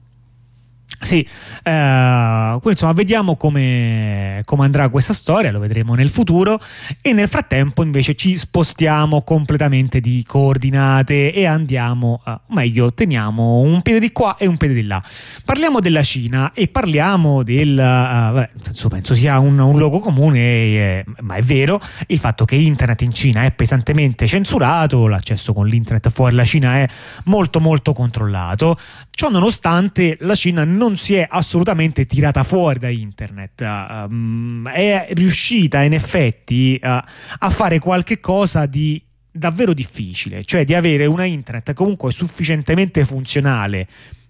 Sì, 1.01 1.27
eh, 1.65 2.59
insomma 2.63 2.93
vediamo 2.93 3.37
come, 3.37 4.43
come, 4.45 4.65
andrà 4.65 4.89
questa 4.89 5.13
storia, 5.13 5.51
lo 5.51 5.59
vedremo 5.59 5.95
nel 5.95 6.11
futuro 6.11 6.61
e 7.01 7.13
nel 7.13 7.29
frattempo 7.29 7.83
invece 7.83 8.15
ci 8.15 8.37
spostiamo 8.37 9.23
completamente 9.23 10.01
di 10.01 10.25
coordinate 10.27 11.33
e 11.33 11.45
andiamo, 11.45 12.23
eh, 12.27 12.39
meglio, 12.49 12.93
teniamo 12.93 13.59
un 13.61 13.83
piede 13.83 13.99
di 13.99 14.13
qua 14.13 14.37
e 14.37 14.47
un 14.47 14.57
piede 14.57 14.75
di 14.75 14.85
là. 14.85 15.03
Parliamo 15.45 15.81
della 15.81 16.03
Cina 16.03 16.53
e 16.53 16.69
parliamo 16.69 17.43
del, 17.43 17.77
eh, 17.77 17.83
vabbè, 17.83 18.51
penso 18.89 19.15
sia 19.15 19.39
un, 19.39 19.59
un 19.59 19.77
luogo 19.77 19.99
comune, 19.99 20.39
eh, 20.39 21.05
ma 21.21 21.35
è 21.35 21.43
vero, 21.43 21.81
il 22.09 22.19
fatto 22.19 22.45
che 22.45 22.55
internet 22.55 23.03
in 23.03 23.13
Cina 23.13 23.45
è 23.45 23.53
pesantemente 23.53 24.27
censurato, 24.27 25.09
l'accesso 25.09 25.53
con 25.53 25.67
l'internet 25.67 26.11
fuori 26.11 26.35
la 26.35 26.45
Cina 26.45 26.77
è 26.77 26.89
molto 27.25 27.61
molto 27.61 27.93
controllato, 27.93 28.77
ciò 29.11 29.31
nonostante 29.31 30.17
la 30.21 30.35
Cina 30.35 30.65
non 30.65 30.82
non 30.83 30.97
si 30.97 31.15
è 31.15 31.25
assolutamente 31.31 32.07
tirata 32.07 32.43
fuori 32.43 32.81
da 32.81 32.89
internet, 32.89 33.61
um, 33.61 34.69
è 34.69 35.07
riuscita 35.13 35.83
in 35.83 35.93
effetti 35.93 36.77
uh, 36.83 36.87
a 36.87 37.51
fare 37.51 37.79
qualche 37.79 38.19
cosa 38.19 38.67
di 38.67 39.01
davvero 39.31 39.75
difficile, 39.75 40.43
cioè 40.43 40.65
di 40.65 40.75
avere 40.75 41.07
una 41.07 41.25
internet 41.25 41.73
comunque 41.73 42.11
sufficientemente 42.11 43.05
funzionale 43.05 43.87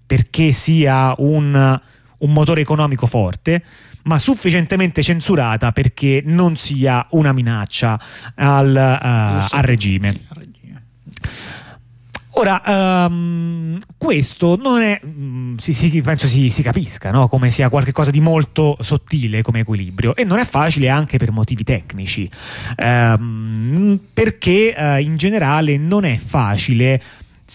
perché 0.07 0.53
sia 0.53 1.15
un, 1.17 1.81
un 2.19 2.33
motore 2.33 2.61
economico 2.61 3.07
forte, 3.07 3.65
ma 4.03 4.19
sufficientemente 4.19 5.03
censurata 5.03 5.73
perché 5.73 6.23
non 6.27 6.57
sia 6.57 7.07
una 7.13 7.33
minaccia 7.33 7.99
al, 8.35 8.75
uh, 8.75 9.57
al 9.57 9.63
regime. 9.63 10.21
Ora, 12.43 12.61
um, 13.07 13.79
questo 13.97 14.59
non 14.61 14.81
è, 14.83 14.99
um, 15.05 15.55
si, 15.59 15.73
si, 15.73 16.01
penso 16.01 16.27
si, 16.27 16.51
si 16.51 16.61
capisca, 16.61 17.13
no? 17.13 17.29
come 17.29 17.51
sia 17.51 17.69
qualcosa 17.69 18.11
di 18.11 18.21
molto 18.21 18.77
sottile 18.81 19.43
come 19.43 19.61
equilibrio 19.61 20.17
e 20.17 20.25
non 20.25 20.41
è 20.41 20.45
facile 20.45 20.89
anche 20.89 21.19
per 21.19 21.31
motivi 21.31 21.63
tecnici, 21.63 22.29
um, 22.79 23.97
perché 24.13 24.75
uh, 24.77 25.01
in 25.01 25.15
generale 25.17 25.77
non 25.77 26.05
è 26.05 26.17
facile 26.17 27.01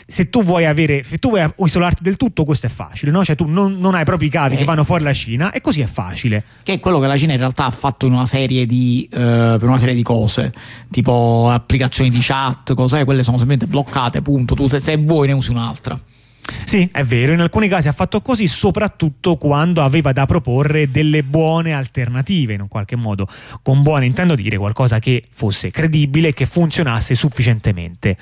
se 0.08 0.30
tu 0.30 0.44
vuoi 0.44 0.66
avere, 0.66 1.04
se 1.04 1.18
tu 1.18 1.30
vuoi 1.30 1.50
isolarti 1.58 2.04
del 2.04 2.18
tutto, 2.18 2.44
questo 2.44 2.68
è 2.68 2.70
facile, 2.70 3.12
no? 3.12 3.24
Cioè 3.24 3.36
tu 3.36 3.46
non, 3.46 3.80
non 3.80 3.96
hai 3.96 4.04
proprio 4.04 4.28
i 4.28 4.32
cavi 4.32 4.56
eh. 4.56 4.58
che 4.60 4.64
vanno 4.64 4.84
fuori 4.84 5.04
la 5.04 5.14
Cina 5.14 5.52
e 5.52 5.62
così 5.62 5.82
è 5.82 5.88
facile. 5.88 6.44
Che 6.64 6.74
è 6.74 6.80
quello 6.80 7.00
che 7.00 7.08
la 7.08 7.18
Cina 7.18 7.34
in 7.34 7.40
realtà 7.40 7.66
ha 7.66 7.72
fatto 7.72 8.06
in 8.06 8.14
una 8.14 8.26
serie 8.26 8.66
di, 8.66 9.08
uh, 9.12 9.18
per 9.18 9.64
una 9.64 9.78
serie 9.78 9.96
di 9.96 10.04
cose, 10.04 10.52
tipo 10.92 11.50
applicazioni 11.50 12.10
di 12.10 12.20
chat, 12.22 12.74
cose, 12.74 13.04
quelle 13.06 13.24
sono 13.24 13.38
semplicemente 13.38 13.66
bloccate, 13.66 14.22
punto. 14.22 14.56
Tu 14.56 14.68
se 14.68 14.98
vuoi 14.98 15.28
ne 15.28 15.34
usi 15.34 15.52
un'altra. 15.52 16.00
Sì, 16.64 16.88
è 16.92 17.04
vero, 17.04 17.34
in 17.34 17.42
alcuni 17.42 17.68
casi 17.68 17.88
ha 17.88 17.94
fatto 17.94 18.22
così, 18.22 18.48
soprattutto 18.48 19.36
quando 19.36 19.84
aveva 19.84 20.12
da 20.12 20.26
proporre 20.26 20.90
delle 20.90 21.24
buone 21.24 21.74
alternative, 21.74 22.54
in 22.54 22.62
un 22.62 22.68
qualche 22.68 22.96
modo. 22.96 23.28
Con 23.64 23.82
buone 23.82 24.06
intendo 24.06 24.36
dire 24.36 24.58
qualcosa 24.58 25.00
che 25.00 25.24
fosse 25.30 25.72
credibile 25.72 26.30
e 26.30 26.34
che 26.34 26.46
funzionasse 26.46 27.16
sufficientemente. 27.16 28.18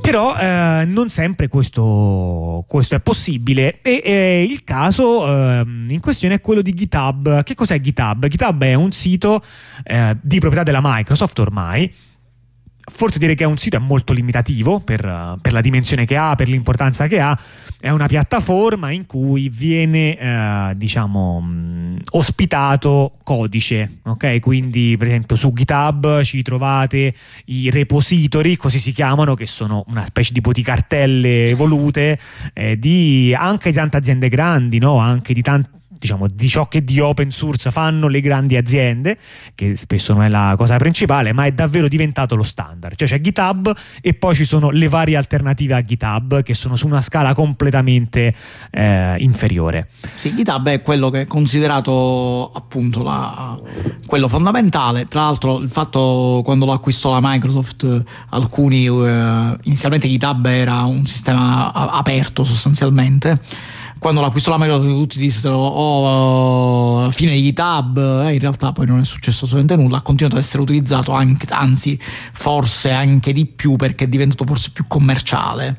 Però 0.00 0.36
eh, 0.36 0.84
non 0.86 1.08
sempre 1.08 1.48
questo, 1.48 2.64
questo, 2.68 2.94
è 2.94 3.00
possibile 3.00 3.80
e 3.80 4.02
eh, 4.04 4.46
il 4.48 4.62
caso 4.62 5.26
eh, 5.26 5.64
in 5.88 5.98
questione 6.00 6.34
è 6.34 6.40
quello 6.42 6.60
di 6.60 6.74
GitHub. 6.74 7.42
Che 7.42 7.54
cos'è 7.54 7.80
GitHub? 7.80 8.26
GitHub 8.26 8.62
è 8.64 8.74
un 8.74 8.92
sito 8.92 9.42
eh, 9.82 10.16
di 10.20 10.38
proprietà 10.40 10.62
della 10.62 10.80
Microsoft 10.82 11.38
ormai 11.38 11.90
forse 12.86 13.18
dire 13.18 13.34
che 13.34 13.44
è 13.44 13.46
un 13.46 13.56
sito 13.56 13.76
è 13.76 13.80
molto 13.80 14.12
limitativo 14.12 14.80
per, 14.80 15.38
per, 15.40 15.52
la 15.52 15.60
dimensione 15.60 16.04
che 16.04 16.16
ha, 16.16 16.34
per 16.34 16.48
l'importanza 16.48 17.06
che 17.06 17.20
ha. 17.20 17.38
È 17.80 17.90
una 17.90 18.06
piattaforma 18.06 18.90
in 18.90 19.06
cui 19.06 19.48
viene, 19.48 20.18
eh, 20.18 20.72
diciamo, 20.76 21.40
ospitato 22.16 23.18
codice, 23.22 23.98
ok? 24.04 24.40
Quindi, 24.40 24.96
per 24.96 25.08
esempio, 25.08 25.36
su 25.36 25.52
GitHub 25.52 26.22
ci 26.22 26.42
trovate 26.42 27.14
i 27.46 27.70
repository, 27.70 28.56
così 28.56 28.78
si 28.78 28.92
chiamano, 28.92 29.34
che 29.34 29.46
sono 29.46 29.84
una 29.88 30.04
specie 30.04 30.32
di 30.32 30.40
di 30.44 30.62
cartelle 30.62 31.48
evolute 31.48 32.18
eh, 32.52 32.78
di 32.78 33.34
anche 33.36 33.70
di 33.70 33.76
tante 33.76 33.96
aziende 33.96 34.28
grandi, 34.28 34.78
no? 34.78 34.98
Anche 34.98 35.34
di 35.34 35.42
tanti 35.42 35.70
diciamo, 36.04 36.26
di 36.32 36.48
ciò 36.48 36.68
che 36.68 36.84
di 36.84 37.00
open 37.00 37.30
source 37.30 37.70
fanno 37.70 38.08
le 38.08 38.20
grandi 38.20 38.56
aziende, 38.56 39.16
che 39.54 39.74
spesso 39.76 40.12
non 40.12 40.24
è 40.24 40.28
la 40.28 40.54
cosa 40.56 40.76
principale, 40.76 41.32
ma 41.32 41.46
è 41.46 41.52
davvero 41.52 41.88
diventato 41.88 42.36
lo 42.36 42.42
standard. 42.42 42.94
Cioè 42.96 43.08
c'è 43.08 43.20
GitHub 43.20 43.74
e 44.02 44.12
poi 44.14 44.34
ci 44.34 44.44
sono 44.44 44.70
le 44.70 44.88
varie 44.88 45.16
alternative 45.16 45.74
a 45.74 45.82
GitHub 45.82 46.42
che 46.42 46.52
sono 46.52 46.76
su 46.76 46.86
una 46.86 47.00
scala 47.00 47.32
completamente 47.32 48.34
eh, 48.70 49.16
inferiore. 49.18 49.88
Sì, 50.14 50.34
GitHub 50.34 50.68
è 50.68 50.82
quello 50.82 51.08
che 51.08 51.22
è 51.22 51.26
considerato 51.26 52.50
appunto 52.52 53.02
la, 53.02 53.58
quello 54.06 54.28
fondamentale. 54.28 55.08
Tra 55.08 55.22
l'altro 55.22 55.58
il 55.58 55.68
fatto 55.68 56.42
quando 56.44 56.66
lo 56.66 56.72
acquistò 56.72 57.10
la 57.10 57.20
Microsoft, 57.22 58.02
alcuni 58.30 58.86
uh, 58.86 59.56
inizialmente 59.62 60.06
GitHub 60.08 60.44
era 60.46 60.82
un 60.82 61.06
sistema 61.06 61.72
aperto 61.72 62.44
sostanzialmente 62.44 63.40
quando 64.04 64.20
l'acquistò 64.20 64.50
la 64.50 64.58
Microsoft 64.58 64.86
tutti 64.86 65.18
dissero 65.18 65.56
oh, 65.56 67.10
fine 67.10 67.32
di 67.32 67.40
GitHub 67.40 67.96
eh, 68.26 68.34
in 68.34 68.38
realtà 68.38 68.70
poi 68.70 68.84
non 68.84 68.98
è 68.98 69.04
successo 69.06 69.46
assolutamente 69.46 69.82
nulla 69.82 69.96
ha 69.96 70.02
continuato 70.02 70.36
ad 70.36 70.42
essere 70.42 70.62
utilizzato 70.62 71.12
anche, 71.12 71.46
anzi 71.48 71.98
forse 71.98 72.90
anche 72.90 73.32
di 73.32 73.46
più 73.46 73.76
perché 73.76 74.04
è 74.04 74.06
diventato 74.06 74.44
forse 74.44 74.72
più 74.74 74.84
commerciale. 74.86 75.78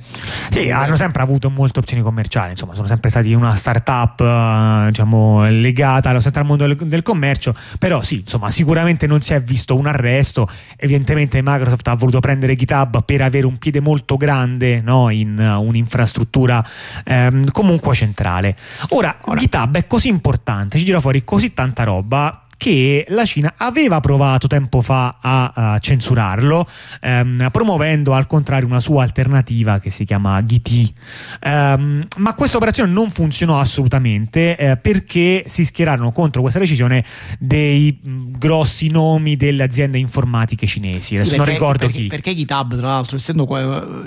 Sì 0.49 0.71
hanno 0.71 0.95
sempre 0.95 1.21
avuto 1.21 1.51
molte 1.51 1.77
opzioni 1.77 2.01
commerciali 2.01 2.49
insomma 2.53 2.73
sono 2.73 2.87
sempre 2.87 3.11
stati 3.11 3.31
una 3.31 3.53
startup 3.53 4.19
eh, 4.19 4.85
diciamo 4.87 5.47
legata 5.47 6.09
al 6.09 6.45
mondo 6.45 6.65
del, 6.65 6.75
del 6.77 7.03
commercio 7.03 7.53
però 7.77 8.01
sì 8.01 8.21
insomma 8.21 8.49
sicuramente 8.49 9.05
non 9.05 9.21
si 9.21 9.33
è 9.33 9.41
visto 9.43 9.75
un 9.75 9.85
arresto. 9.85 10.49
Evidentemente 10.77 11.43
Microsoft 11.43 11.87
ha 11.89 11.93
voluto 11.93 12.21
prendere 12.21 12.55
GitHub 12.55 13.03
per 13.05 13.21
avere 13.21 13.45
un 13.45 13.59
piede 13.59 13.81
molto 13.81 14.17
grande 14.17 14.81
no, 14.81 15.11
in 15.11 15.37
uh, 15.37 15.61
un'infrastruttura 15.61 16.65
ehm, 17.03 17.51
comunque 17.51 17.93
centrale 17.93 18.13
centrale. 18.15 18.55
Ora, 18.89 19.17
Ora, 19.25 19.39
GitHub 19.39 19.75
è 19.75 19.85
così 19.85 20.07
importante, 20.07 20.77
ci 20.79 20.85
gira 20.85 21.01
fuori 21.01 21.23
così 21.25 21.53
tanta 21.53 21.83
roba 21.83 22.44
che 22.57 23.05
la 23.09 23.25
Cina 23.25 23.53
aveva 23.57 23.99
provato 23.99 24.47
tempo 24.47 24.81
fa 24.81 25.17
a, 25.21 25.51
a 25.53 25.79
censurarlo, 25.79 26.67
ehm, 27.01 27.49
promuovendo 27.51 28.13
al 28.13 28.27
contrario 28.27 28.67
una 28.67 28.79
sua 28.79 29.03
alternativa 29.03 29.79
che 29.79 29.89
si 29.89 30.05
chiama 30.05 30.39
GT. 30.41 30.93
Ehm, 31.41 32.07
ma 32.17 32.33
questa 32.33 32.57
operazione 32.57 32.91
non 32.91 33.09
funzionò 33.09 33.59
assolutamente 33.59 34.55
eh, 34.57 34.77
perché 34.77 35.43
si 35.47 35.63
schierarono 35.65 36.11
contro 36.11 36.41
questa 36.41 36.59
decisione 36.59 37.03
dei 37.39 37.99
mh, 38.01 38.37
grossi 38.37 38.89
nomi 38.89 39.35
delle 39.35 39.63
aziende 39.63 39.97
informatiche 39.97 40.65
cinesi. 40.65 41.15
Adesso 41.15 41.31
sì, 41.31 41.35
perché, 41.37 41.51
non 41.51 41.59
ricordo 41.59 41.85
perché, 41.85 42.01
chi. 42.01 42.07
Perché 42.07 42.35
GitHub, 42.35 42.77
tra 42.77 42.87
l'altro, 42.87 43.15
essendo 43.15 43.47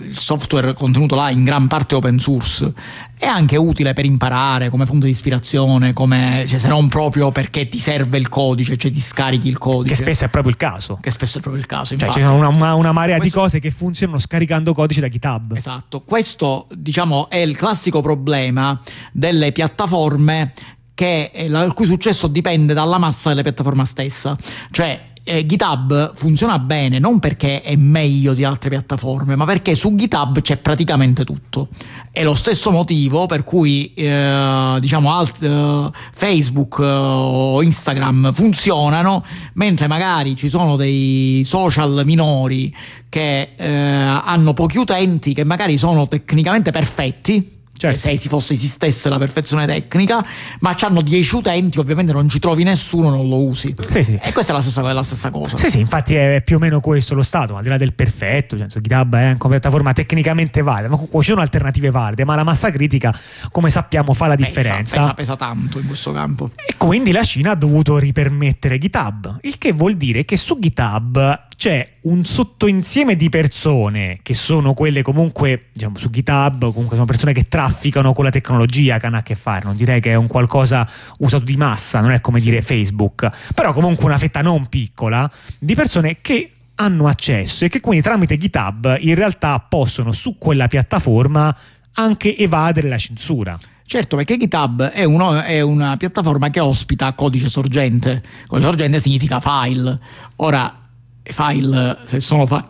il 0.03 0.19
software 0.19 0.73
contenuto 0.73 1.15
là 1.15 1.31
in 1.31 1.45
gran 1.45 1.67
parte 1.67 1.95
open 1.95 2.19
source, 2.19 2.73
è 3.19 3.27
anche 3.27 3.57
utile 3.57 3.93
per 3.93 4.05
imparare 4.05 4.69
come 4.69 4.87
fonte 4.87 5.07
di 5.07 5.13
ispirazione, 5.13 5.93
come, 5.93 6.45
cioè, 6.47 6.59
se 6.59 6.69
non 6.69 6.89
proprio 6.89 7.33
perché 7.33 7.69
ti 7.69 7.79
serve 7.79 8.19
il 8.19 8.29
codice, 8.29 8.38
cioè 8.77 8.91
ti 8.91 9.01
scarichi 9.01 9.49
il 9.49 9.59
codice. 9.59 9.95
Che 9.95 10.03
spesso 10.03 10.25
è 10.25 10.29
proprio 10.29 10.53
il 10.53 10.59
caso. 10.59 10.99
Che 11.01 11.11
spesso 11.11 11.39
è 11.39 11.41
proprio 11.41 11.61
il 11.61 11.69
caso. 11.69 11.97
Cioè, 11.97 12.11
ci 12.11 12.21
sono 12.21 12.35
una, 12.37 12.49
una, 12.49 12.75
una 12.75 12.93
marea 12.93 13.17
Questo... 13.17 13.37
di 13.37 13.43
cose 13.43 13.59
che 13.61 13.71
funzionano 13.71 14.19
scaricando 14.19 14.73
codice 14.73 15.01
da 15.01 15.09
GitHub. 15.09 15.57
Esatto. 15.57 16.01
Questo, 16.03 16.67
diciamo, 16.75 17.29
è 17.29 17.39
il 17.39 17.57
classico 17.57 18.01
problema 18.01 18.79
delle 19.13 19.53
piattaforme 19.53 20.53
che, 20.95 21.31
il 21.35 21.73
cui 21.75 21.87
successo 21.87 22.27
dipende 22.27 22.75
dalla 22.75 22.99
massa 22.99 23.29
della 23.29 23.43
piattaforma 23.43 23.85
stessa. 23.85 24.37
Cioè, 24.71 25.01
eh, 25.29 25.45
GitHub 25.45 26.15
funziona 26.15 26.59
bene 26.59 26.99
non 26.99 27.19
perché 27.19 27.61
è 27.61 27.77
meglio 27.77 28.33
di 28.33 28.45
altre 28.45 28.71
piattaforme, 28.71 29.37
ma 29.37 29.45
perché 29.45 29.75
su 29.75 29.95
GitHub 29.95 30.41
c'è 30.41 30.57
praticamente 30.57 31.25
tutto. 31.25 31.69
È 32.11 32.25
lo 32.25 32.35
stesso 32.35 32.71
motivo 32.71 33.27
per 33.27 33.45
cui 33.45 33.93
eh, 33.93 34.79
diciamo 34.81 35.15
alt, 35.15 35.43
eh, 35.43 35.91
Facebook 36.13 36.79
eh, 36.81 36.85
o 36.85 37.63
Instagram 37.63 38.33
funzionano, 38.33 39.23
mentre 39.55 39.87
magari 39.87 40.35
ci 40.35 40.49
sono 40.49 40.77
dei 40.77 41.43
social 41.45 42.03
minori 42.07 42.75
che 43.11 43.51
eh, 43.55 43.69
hanno 43.69 44.55
pochi 44.55 44.79
utenti, 44.79 45.35
che 45.35 45.45
magari 45.45 45.77
sono 45.77 46.09
tecnicamente 46.09 46.71
perfetti 46.71 47.57
Certo. 47.79 47.99
se 48.01 48.17
si 48.17 48.29
fosse 48.29 48.55
esistesse 48.55 49.09
la 49.09 49.19
perfezione 49.19 49.65
tecnica, 49.67 50.25
ma 50.61 50.75
hanno 50.81 51.01
10 51.01 51.37
utenti, 51.37 51.79
ovviamente 51.79 52.13
non 52.13 52.29
ci 52.29 52.41
trovi 52.41 52.65
nessuno, 52.65 53.09
non 53.09 53.29
lo 53.29 53.45
usi. 53.45 53.75
Sì, 53.89 54.03
sì. 54.03 54.19
E 54.21 54.33
questa 54.33 54.53
è 54.53 54.55
la 54.57 54.61
stessa, 54.61 54.93
la 54.93 55.03
stessa, 55.03 55.31
cosa. 55.31 55.57
Sì, 55.57 55.71
sì, 55.71 55.79
infatti 55.79 56.15
è 56.15 56.43
più 56.45 56.57
o 56.57 56.59
meno 56.59 56.81
questo 56.81 57.15
lo 57.15 57.23
stato, 57.23 57.57
al 57.57 57.63
di 57.63 57.69
là 57.69 57.77
del 57.77 57.95
perfetto, 57.95 58.57
cioè, 58.57 58.67
GitHub 58.67 59.15
è 59.15 59.37
una 59.39 59.49
piattaforma 59.49 59.93
tecnicamente 59.93 60.63
valida, 60.63 60.89
ma 60.89 60.99
ci 60.99 61.23
sono 61.23 61.41
alternative 61.41 61.91
valide, 61.91 62.25
ma 62.25 62.35
la 62.35 62.45
massa 62.45 62.71
critica, 62.71 63.17
come 63.53 63.71
sappiamo, 63.71 64.13
fa 64.13 64.27
la 64.27 64.35
differenza. 64.35 64.97
Pesa, 64.97 65.15
pesa, 65.15 65.15
pesa 65.15 65.37
tanto 65.37 65.79
in 65.79 65.87
questo 65.87 66.13
campo. 66.13 66.51
E 66.67 66.75
quindi 66.77 67.13
la 67.13 67.23
Cina 67.23 67.53
ha 67.53 67.57
dovuto 67.57 67.99
ripermettere 67.99 68.79
GitHub, 68.79 69.39
il 69.43 69.59
che 69.59 69.73
vuol 69.73 69.95
dire 69.95 70.25
che 70.25 70.37
su 70.37 70.59
GitHub 70.59 71.47
c'è 71.59 71.85
un 72.03 72.25
sottoinsieme 72.25 73.17
di 73.17 73.29
persone 73.31 74.21
che 74.23 74.33
sono 74.33 74.75
quelle 74.75 75.03
comunque, 75.03 75.71
diciamo, 75.73 75.99
su 75.99 76.09
GitHub, 76.09 76.71
comunque 76.71 76.95
sono 76.95 77.05
persone 77.05 77.33
che 77.33 77.49
trafficano 77.49 78.13
con 78.13 78.23
la 78.23 78.31
tecnologia 78.31 78.99
che 78.99 79.07
hanno 79.07 79.17
a 79.17 79.23
che 79.23 79.35
fare, 79.35 79.65
non 79.65 79.75
direi 79.75 80.01
che 80.01 80.13
è 80.13 80.15
un 80.15 80.29
qualcosa 80.29 80.89
usato 81.19 81.43
di 81.43 81.57
massa, 81.57 82.01
non 82.01 82.13
è 82.13 82.21
come 82.21 82.39
dire 82.39 82.63
Facebook, 82.63 83.29
però 83.55 83.73
comunque 83.73 84.05
una 84.05 84.19
fetta 84.19 84.41
non 84.41 84.69
piccola 84.69 85.29
di 85.59 85.75
persone 85.75 86.19
che 86.21 86.53
hanno 86.77 87.09
accesso 87.09 87.65
e 87.65 87.69
che 87.69 87.81
quindi 87.81 88.05
tramite 88.05 88.39
GitHub 88.39 88.97
in 89.01 89.17
realtà 89.17 89.59
possono 89.59 90.13
su 90.13 90.39
quella 90.39 90.69
piattaforma 90.69 91.53
anche 91.95 92.37
evadere 92.37 92.89
la 92.89 92.99
censura. 92.99 93.59
Certo, 93.85 94.15
perché 94.15 94.37
GitHub 94.37 94.91
è, 94.91 95.03
uno, 95.03 95.43
è, 95.43 95.61
una 95.61 95.97
piattaforma 95.97 96.51
che 96.51 96.61
ospita 96.61 97.15
codice 97.15 97.49
sorgente. 97.49 98.23
Codice 98.47 98.69
sorgente 98.69 99.01
significa 99.01 99.41
file. 99.41 99.97
Ora, 100.37 100.87
file, 101.31 101.99
se 102.05 102.21
sono 102.21 102.47
fa- 102.47 102.69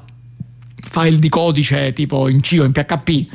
file 0.75 1.19
di 1.19 1.29
codice 1.29 1.93
tipo 1.93 2.29
in 2.29 2.41
C 2.41 2.57
o 2.61 2.65
in 2.65 2.73
PHP, 2.73 3.33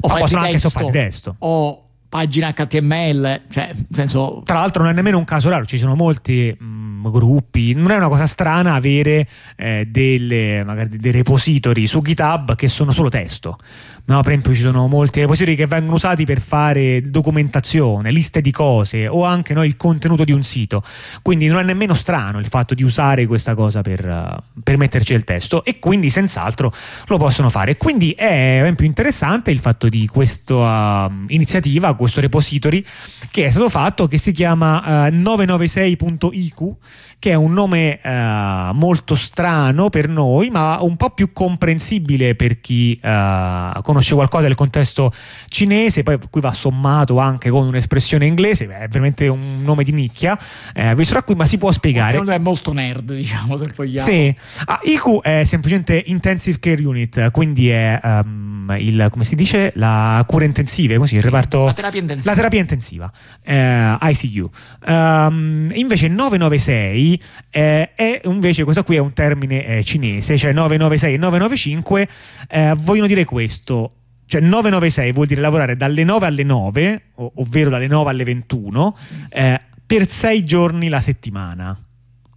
o 0.00 0.08
file 0.08 0.26
di 0.26 0.50
testo, 0.52 0.70
file 0.70 0.84
di 0.86 0.92
testo, 0.92 1.36
o 1.38 1.82
pagina 2.12 2.52
HTML, 2.52 3.40
cioè, 3.50 3.72
senso... 3.90 4.42
Tra 4.44 4.58
l'altro 4.58 4.82
non 4.82 4.92
è 4.92 4.94
nemmeno 4.94 5.16
un 5.16 5.24
caso 5.24 5.48
raro, 5.48 5.64
ci 5.64 5.78
sono 5.78 5.94
molti 5.94 6.54
mh, 6.54 6.64
mm, 6.64 7.10
gruppi, 7.10 7.72
non 7.72 7.90
è 7.90 7.96
una 7.96 8.08
cosa 8.08 8.26
strana 8.26 8.74
avere 8.74 9.26
eh, 9.56 9.86
delle, 9.88 10.62
magari 10.62 10.98
dei 10.98 11.10
repository 11.10 11.86
su 11.86 12.02
GitHub 12.02 12.54
che 12.54 12.68
sono 12.68 12.90
solo 12.90 13.08
testo. 13.08 13.56
No, 14.04 14.20
per 14.20 14.32
esempio 14.32 14.52
ci 14.52 14.62
sono 14.62 14.88
molti 14.88 15.20
repository 15.20 15.54
che 15.54 15.66
vengono 15.66 15.94
usati 15.94 16.24
per 16.24 16.40
fare 16.40 17.00
documentazione, 17.02 18.10
liste 18.10 18.40
di 18.40 18.50
cose 18.50 19.06
o 19.06 19.24
anche 19.24 19.54
no, 19.54 19.62
il 19.62 19.76
contenuto 19.76 20.24
di 20.24 20.32
un 20.32 20.42
sito. 20.42 20.82
Quindi 21.22 21.46
non 21.46 21.60
è 21.60 21.62
nemmeno 21.62 21.94
strano 21.94 22.40
il 22.40 22.48
fatto 22.48 22.74
di 22.74 22.82
usare 22.82 23.26
questa 23.26 23.54
cosa 23.54 23.80
per, 23.82 24.04
uh, 24.04 24.60
per 24.62 24.76
metterci 24.76 25.12
il 25.12 25.22
testo 25.22 25.64
e 25.64 25.78
quindi 25.78 26.10
senz'altro 26.10 26.72
lo 27.06 27.16
possono 27.16 27.48
fare. 27.48 27.76
Quindi 27.76 28.10
è 28.10 28.58
esempio 28.62 28.86
interessante 28.86 29.52
il 29.52 29.60
fatto 29.60 29.88
di 29.88 30.06
questa 30.08 31.06
uh, 31.06 31.24
iniziativa, 31.28 31.94
questo 31.94 32.20
repository 32.20 32.84
che 33.30 33.46
è 33.46 33.50
stato 33.50 33.68
fatto 33.68 34.08
che 34.08 34.18
si 34.18 34.32
chiama 34.32 35.06
uh, 35.06 35.14
996.iq 35.14 36.74
che 37.22 37.30
è 37.30 37.34
un 37.34 37.52
nome 37.52 38.00
uh, 38.02 38.74
molto 38.74 39.14
strano 39.14 39.90
per 39.90 40.08
noi, 40.08 40.50
ma 40.50 40.82
un 40.82 40.96
po' 40.96 41.10
più 41.10 41.30
comprensibile 41.32 42.34
per 42.34 42.60
chi 42.60 42.98
uh, 43.00 43.80
conosce 43.82 44.16
qualcosa 44.16 44.46
del 44.46 44.56
contesto 44.56 45.12
cinese, 45.46 46.02
poi 46.02 46.18
qui 46.28 46.40
va 46.40 46.52
sommato 46.52 47.18
anche 47.18 47.48
con 47.48 47.68
un'espressione 47.68 48.26
inglese, 48.26 48.66
è 48.66 48.88
veramente 48.88 49.28
un 49.28 49.62
nome 49.62 49.84
di 49.84 49.92
nicchia, 49.92 50.36
eh, 50.74 50.96
qui, 51.24 51.36
ma 51.36 51.44
si 51.44 51.58
può 51.58 51.70
spiegare. 51.70 52.18
È 52.18 52.38
molto 52.38 52.72
nerd, 52.72 53.14
diciamo, 53.14 53.56
se 53.56 53.70
vogliamo. 53.72 54.08
Sì, 54.08 54.34
ah, 54.64 54.80
IQ 54.82 55.20
è 55.20 55.44
semplicemente 55.44 56.02
Intensive 56.06 56.58
Care 56.58 56.84
Unit, 56.84 57.30
quindi 57.30 57.68
è 57.68 58.00
um, 58.02 58.61
il, 58.76 59.08
come 59.10 59.24
si 59.24 59.34
dice, 59.34 59.72
la 59.74 60.24
cura 60.26 60.44
intensiva, 60.44 60.96
così, 60.96 61.16
il 61.16 61.22
reparto... 61.22 61.66
La 61.66 61.72
terapia 61.72 62.00
intensiva. 62.00 62.30
La 62.30 62.36
terapia 62.36 62.60
intensiva, 62.60 63.12
eh, 63.42 63.96
ICU. 64.00 64.50
Um, 64.86 65.70
invece 65.74 66.08
996 66.08 67.22
eh, 67.50 67.94
è 67.94 68.20
invece 68.24 68.64
questo 68.64 68.82
qui 68.82 68.96
è 68.96 68.98
un 68.98 69.12
termine 69.12 69.64
eh, 69.64 69.84
cinese, 69.84 70.36
cioè 70.36 70.52
996 70.52 71.14
e 71.14 71.16
995 71.16 72.08
eh, 72.48 72.74
vogliono 72.76 73.06
dire 73.06 73.24
questo. 73.24 73.96
Cioè 74.24 74.40
996 74.40 75.12
vuol 75.12 75.26
dire 75.26 75.40
lavorare 75.40 75.76
dalle 75.76 76.04
9 76.04 76.26
alle 76.26 76.42
9, 76.42 77.02
ov- 77.16 77.32
ovvero 77.34 77.68
dalle 77.68 77.86
9 77.86 78.10
alle 78.10 78.24
21, 78.24 78.96
eh, 79.28 79.60
per 79.84 80.06
6 80.06 80.44
giorni 80.44 80.88
la 80.88 81.00
settimana, 81.00 81.78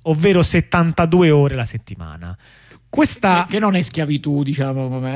ovvero 0.03 0.43
72 0.43 1.31
ore 1.31 1.55
la 1.55 1.63
settimana. 1.63 2.37
Questa... 2.95 3.45
Che, 3.49 3.59
non 3.59 3.75
è 3.75 3.81
schiavitù, 3.81 4.41
diciamo, 4.41 4.87
come, 4.87 5.15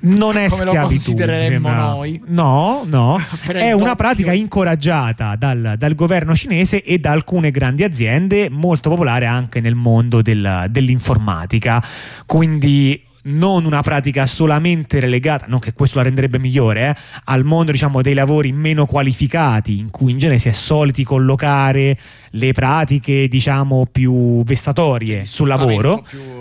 non 0.00 0.38
è 0.38 0.48
come 0.48 0.66
schiavitù, 0.66 0.80
lo 0.80 0.86
considereremmo 0.86 1.70
noi. 1.70 2.22
No, 2.28 2.84
no, 2.86 3.20
è 3.52 3.72
una 3.72 3.94
pratica 3.96 4.32
incoraggiata 4.32 5.36
dal, 5.36 5.74
dal, 5.76 5.94
governo 5.94 6.34
cinese 6.34 6.82
e 6.82 6.98
da 6.98 7.10
alcune 7.10 7.50
grandi 7.50 7.84
aziende, 7.84 8.48
molto 8.48 8.88
popolare 8.88 9.26
anche 9.26 9.60
nel 9.60 9.74
mondo 9.74 10.22
del, 10.22 10.68
dell'informatica. 10.70 11.84
Quindi 12.24 13.04
non 13.24 13.66
una 13.66 13.82
pratica 13.82 14.24
solamente 14.24 14.98
relegata, 14.98 15.44
non 15.48 15.58
che 15.58 15.74
questo 15.74 15.98
la 15.98 16.04
renderebbe 16.04 16.38
migliore, 16.38 16.88
eh, 16.88 16.94
al 17.24 17.44
mondo 17.44 17.72
diciamo, 17.72 18.00
dei 18.00 18.14
lavori 18.14 18.52
meno 18.52 18.86
qualificati, 18.86 19.78
in 19.78 19.90
cui 19.90 20.12
in 20.12 20.18
genere 20.18 20.38
si 20.38 20.48
è 20.48 20.52
soliti 20.52 21.04
collocare 21.04 21.94
le 22.30 22.52
pratiche 22.52 23.28
diciamo, 23.28 23.86
più 23.92 24.42
vessatorie 24.44 25.26
sul 25.26 25.48
lavoro. 25.48 26.02
Più 26.08 26.38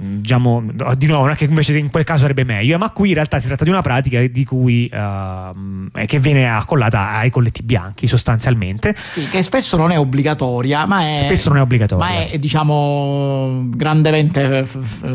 diciamo, 0.00 0.64
di 0.96 1.06
nuovo, 1.06 1.24
non 1.24 1.32
è 1.32 1.36
che 1.36 1.44
invece 1.44 1.76
in 1.76 1.90
quel 1.90 2.04
caso 2.04 2.20
sarebbe 2.20 2.44
meglio, 2.44 2.78
ma 2.78 2.90
qui 2.90 3.08
in 3.08 3.14
realtà 3.14 3.40
si 3.40 3.48
tratta 3.48 3.64
di 3.64 3.70
una 3.70 3.82
pratica 3.82 4.24
di 4.26 4.44
cui, 4.44 4.88
uh, 4.92 5.90
che 6.06 6.18
viene 6.20 6.48
accollata 6.48 7.10
ai 7.10 7.30
colletti 7.30 7.62
bianchi 7.62 8.06
sostanzialmente. 8.06 8.94
Sì, 8.96 9.28
che 9.28 9.42
spesso 9.42 9.76
non 9.76 9.90
è 9.90 9.98
obbligatoria, 9.98 10.86
ma 10.86 11.14
è, 11.14 11.18
spesso 11.18 11.48
non 11.48 11.58
è 11.58 11.60
obbligatoria. 11.62 12.04
Ma 12.04 12.28
è, 12.28 12.38
diciamo, 12.38 13.66
grandemente 13.70 14.66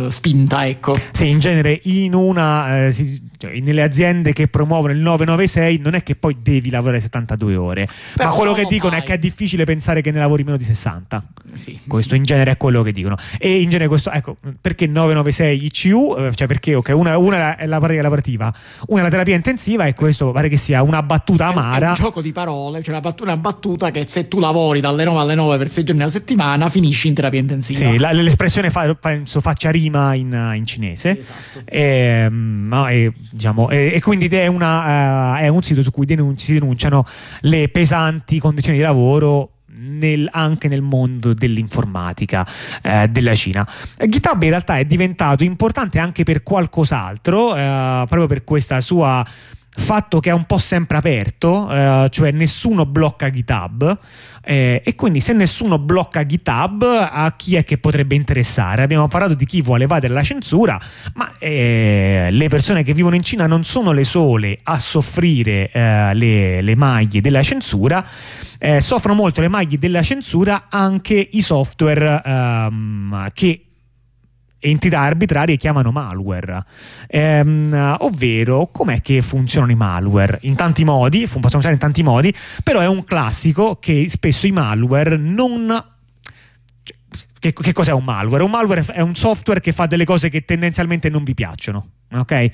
spinta, 0.09 0.67
ecco. 0.67 0.99
Sì, 1.11 1.29
in 1.29 1.39
genere 1.39 1.79
in 1.83 2.13
una, 2.13 2.85
eh, 2.85 2.91
si, 2.91 3.21
cioè, 3.43 3.59
nelle 3.59 3.81
aziende 3.81 4.31
che 4.31 4.47
promuovono 4.47 4.93
il 4.93 4.99
996 4.99 5.79
non 5.79 5.95
è 5.95 6.03
che 6.03 6.15
poi 6.15 6.37
devi 6.41 6.69
lavorare 6.69 7.01
72 7.01 7.55
ore, 7.57 7.89
Però 8.15 8.29
ma 8.29 8.35
quello 8.35 8.53
che 8.53 8.63
dicono 8.69 8.91
fai. 8.91 9.01
è 9.01 9.03
che 9.03 9.13
è 9.13 9.17
difficile 9.17 9.65
pensare 9.65 10.01
che 10.01 10.11
ne 10.11 10.19
lavori 10.19 10.43
meno 10.43 10.55
di 10.55 10.63
60. 10.63 11.25
Sì. 11.55 11.77
Questo 11.85 12.15
in 12.15 12.23
genere 12.23 12.51
è 12.51 12.57
quello 12.57 12.81
che 12.83 12.93
dicono. 12.93 13.17
E 13.37 13.61
in 13.61 13.69
genere 13.69 13.89
questo, 13.89 14.11
ecco, 14.11 14.37
perché 14.61 14.87
996 14.87 15.65
ICU? 15.65 16.15
Eh, 16.17 16.31
cioè 16.35 16.47
perché 16.47 16.75
ok, 16.75 16.93
una, 16.95 17.17
una, 17.17 17.57
è 17.57 17.65
la 17.65 17.79
pratica 17.79 18.01
lavorativa, 18.01 18.53
una 18.87 19.01
è 19.01 19.03
la 19.03 19.09
terapia 19.09 19.35
intensiva 19.35 19.85
e 19.87 19.93
questo 19.93 20.31
pare 20.31 20.47
che 20.47 20.57
sia 20.57 20.81
una 20.81 21.03
battuta 21.03 21.47
amara. 21.47 21.87
È 21.87 21.89
un 21.89 21.95
gioco 21.95 22.21
di 22.21 22.31
parole, 22.31 22.81
cioè 22.81 23.01
una 23.19 23.37
battuta 23.37 23.91
che 23.91 24.05
se 24.07 24.29
tu 24.29 24.39
lavori 24.39 24.79
dalle 24.79 25.03
9 25.03 25.19
alle 25.19 25.35
9 25.35 25.57
per 25.57 25.67
6 25.67 25.83
giorni 25.83 26.01
alla 26.01 26.11
settimana 26.11 26.69
finisci 26.69 27.09
in 27.09 27.13
terapia 27.13 27.39
intensiva. 27.41 27.79
Sì, 27.79 27.97
la, 27.97 28.13
l'espressione 28.13 28.69
fa, 28.69 28.95
penso 28.95 29.41
faccia 29.41 29.69
rima 29.69 30.13
in, 30.13 30.53
in 30.55 30.65
cinese. 30.65 31.13
Sì, 31.13 31.19
esatto. 31.19 31.61
e, 31.65 32.27
no, 32.29 32.87
e, 32.87 33.11
diciamo, 33.33 33.69
e, 33.69 33.93
e, 33.95 33.99
quindi 33.99 34.27
è, 34.27 34.45
una, 34.47 35.33
uh, 35.33 35.37
è, 35.37 35.47
un 35.47 35.63
sito 35.63 35.81
su 35.81 35.91
cui 35.91 36.05
denun- 36.05 36.37
si 36.37 36.53
denunciano 36.53 37.03
le 37.41 37.67
pesanti 37.69 38.39
condizioni 38.39 38.77
di 38.77 38.83
lavoro 38.83 39.53
nel, 39.75 40.29
anche 40.31 40.67
nel 40.67 40.83
mondo 40.83 41.33
dell'informatica 41.33 42.47
eh, 42.83 43.07
della 43.09 43.33
Cina. 43.33 43.67
GitHub 44.07 44.41
in 44.43 44.49
realtà 44.49 44.77
è 44.77 44.85
diventato 44.85 45.43
importante 45.43 45.97
anche 45.97 46.23
per 46.23 46.43
qualcos'altro, 46.43 47.55
eh, 47.55 48.03
proprio 48.07 48.27
per 48.27 48.43
questa 48.43 48.79
sua 48.81 49.25
fatto 49.75 50.19
che 50.19 50.29
è 50.29 50.33
un 50.33 50.45
po' 50.45 50.57
sempre 50.57 50.97
aperto, 50.97 51.69
eh, 51.71 52.07
cioè 52.11 52.31
nessuno 52.31 52.85
blocca 52.85 53.29
GitHub 53.29 53.97
eh, 54.45 54.81
e 54.83 54.95
quindi 54.95 55.21
se 55.21 55.33
nessuno 55.33 55.79
blocca 55.79 56.25
GitHub 56.25 56.83
a 56.83 57.33
chi 57.35 57.55
è 57.55 57.63
che 57.63 57.77
potrebbe 57.77 58.15
interessare? 58.15 58.83
Abbiamo 58.83 59.07
parlato 59.07 59.33
di 59.33 59.45
chi 59.45 59.61
vuole 59.61 59.85
evadere 59.85 60.13
la 60.13 60.23
censura, 60.23 60.79
ma 61.15 61.31
eh, 61.39 62.27
le 62.29 62.47
persone 62.49 62.83
che 62.83 62.93
vivono 62.93 63.15
in 63.15 63.23
Cina 63.23 63.47
non 63.47 63.63
sono 63.63 63.91
le 63.93 64.03
sole 64.03 64.57
a 64.63 64.77
soffrire 64.79 65.71
eh, 65.71 66.13
le, 66.13 66.61
le, 66.61 66.75
maglie 66.75 67.21
della 67.21 67.41
censura, 67.41 68.05
eh, 68.59 68.81
soffrono 68.81 69.15
molto 69.15 69.41
le 69.41 69.47
maglie 69.47 69.77
della 69.77 70.03
censura 70.03 70.65
anche 70.69 71.29
i 71.31 71.41
software 71.41 72.21
ehm, 72.23 73.29
che 73.33 73.61
entità 74.63 75.01
arbitrarie 75.01 75.57
chiamano 75.57 75.91
malware, 75.91 76.63
ehm, 77.07 77.97
ovvero 77.99 78.69
com'è 78.71 79.01
che 79.01 79.21
funzionano 79.21 79.71
i 79.71 79.75
malware? 79.75 80.39
In 80.41 80.55
tanti 80.55 80.83
modi, 80.83 81.27
possono 81.27 81.59
usare 81.59 81.73
in 81.73 81.79
tanti 81.79 82.03
modi, 82.03 82.33
però 82.63 82.79
è 82.79 82.87
un 82.87 83.03
classico 83.03 83.77
che 83.79 84.07
spesso 84.09 84.47
i 84.47 84.51
malware 84.51 85.17
non 85.17 85.91
che, 87.39 87.51
che, 87.51 87.73
cos'è 87.73 87.91
un 87.91 88.05
malware? 88.05 88.43
Un 88.43 88.51
malware 88.51 88.85
è 88.93 89.01
un 89.01 89.15
software 89.15 89.59
che 89.59 89.73
fa 89.73 89.85
delle 89.85 90.05
cose 90.05 90.29
che 90.29 90.45
tendenzialmente 90.45 91.09
non 91.09 91.23
vi 91.23 91.33
piacciono. 91.33 91.87
Ok? 92.13 92.51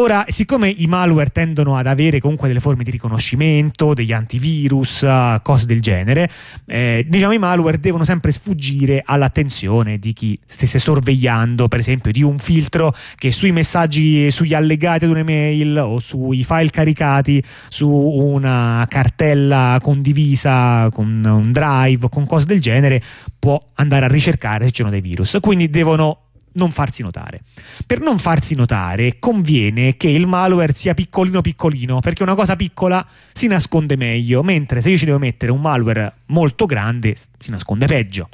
Ora, 0.00 0.24
siccome 0.28 0.68
i 0.68 0.86
malware 0.86 1.30
tendono 1.30 1.76
ad 1.76 1.88
avere 1.88 2.20
comunque 2.20 2.46
delle 2.46 2.60
forme 2.60 2.84
di 2.84 2.92
riconoscimento, 2.92 3.94
degli 3.94 4.12
antivirus, 4.12 5.00
uh, 5.00 5.42
cose 5.42 5.66
del 5.66 5.82
genere, 5.82 6.30
eh, 6.66 7.04
diciamo 7.08 7.32
i 7.32 7.38
malware 7.38 7.80
devono 7.80 8.04
sempre 8.04 8.30
sfuggire 8.30 9.02
all'attenzione 9.04 9.98
di 9.98 10.12
chi 10.12 10.38
stesse 10.46 10.78
sorvegliando, 10.78 11.66
per 11.66 11.80
esempio, 11.80 12.12
di 12.12 12.22
un 12.22 12.38
filtro 12.38 12.94
che 13.16 13.32
sui 13.32 13.50
messaggi, 13.50 14.30
sugli 14.30 14.54
allegati 14.54 15.04
ad 15.04 15.10
un'email 15.10 15.76
o 15.78 15.98
sui 15.98 16.44
file 16.44 16.70
caricati 16.70 17.42
su 17.68 17.90
una 17.90 18.86
cartella 18.88 19.80
condivisa 19.82 20.90
con 20.92 21.20
un 21.24 21.50
drive, 21.50 22.08
con 22.08 22.24
cose 22.24 22.46
del 22.46 22.60
genere, 22.60 23.02
può 23.36 23.58
andare 23.74 24.04
a 24.04 24.08
ricercare 24.08 24.66
se 24.66 24.70
ci 24.70 24.82
sono 24.82 24.90
dei 24.90 25.00
virus. 25.00 25.38
Quindi 25.40 25.68
devono 25.68 26.27
non 26.52 26.70
farsi 26.70 27.02
notare. 27.02 27.40
Per 27.86 28.00
non 28.00 28.18
farsi 28.18 28.54
notare 28.54 29.16
conviene 29.18 29.96
che 29.96 30.08
il 30.08 30.26
malware 30.26 30.72
sia 30.72 30.94
piccolino 30.94 31.40
piccolino, 31.40 32.00
perché 32.00 32.22
una 32.22 32.34
cosa 32.34 32.56
piccola 32.56 33.06
si 33.32 33.46
nasconde 33.46 33.96
meglio, 33.96 34.42
mentre 34.42 34.80
se 34.80 34.90
io 34.90 34.96
ci 34.96 35.04
devo 35.04 35.18
mettere 35.18 35.52
un 35.52 35.60
malware 35.60 36.12
molto 36.28 36.66
grande 36.66 37.16
si 37.38 37.50
nasconde 37.50 37.86
peggio. 37.86 38.28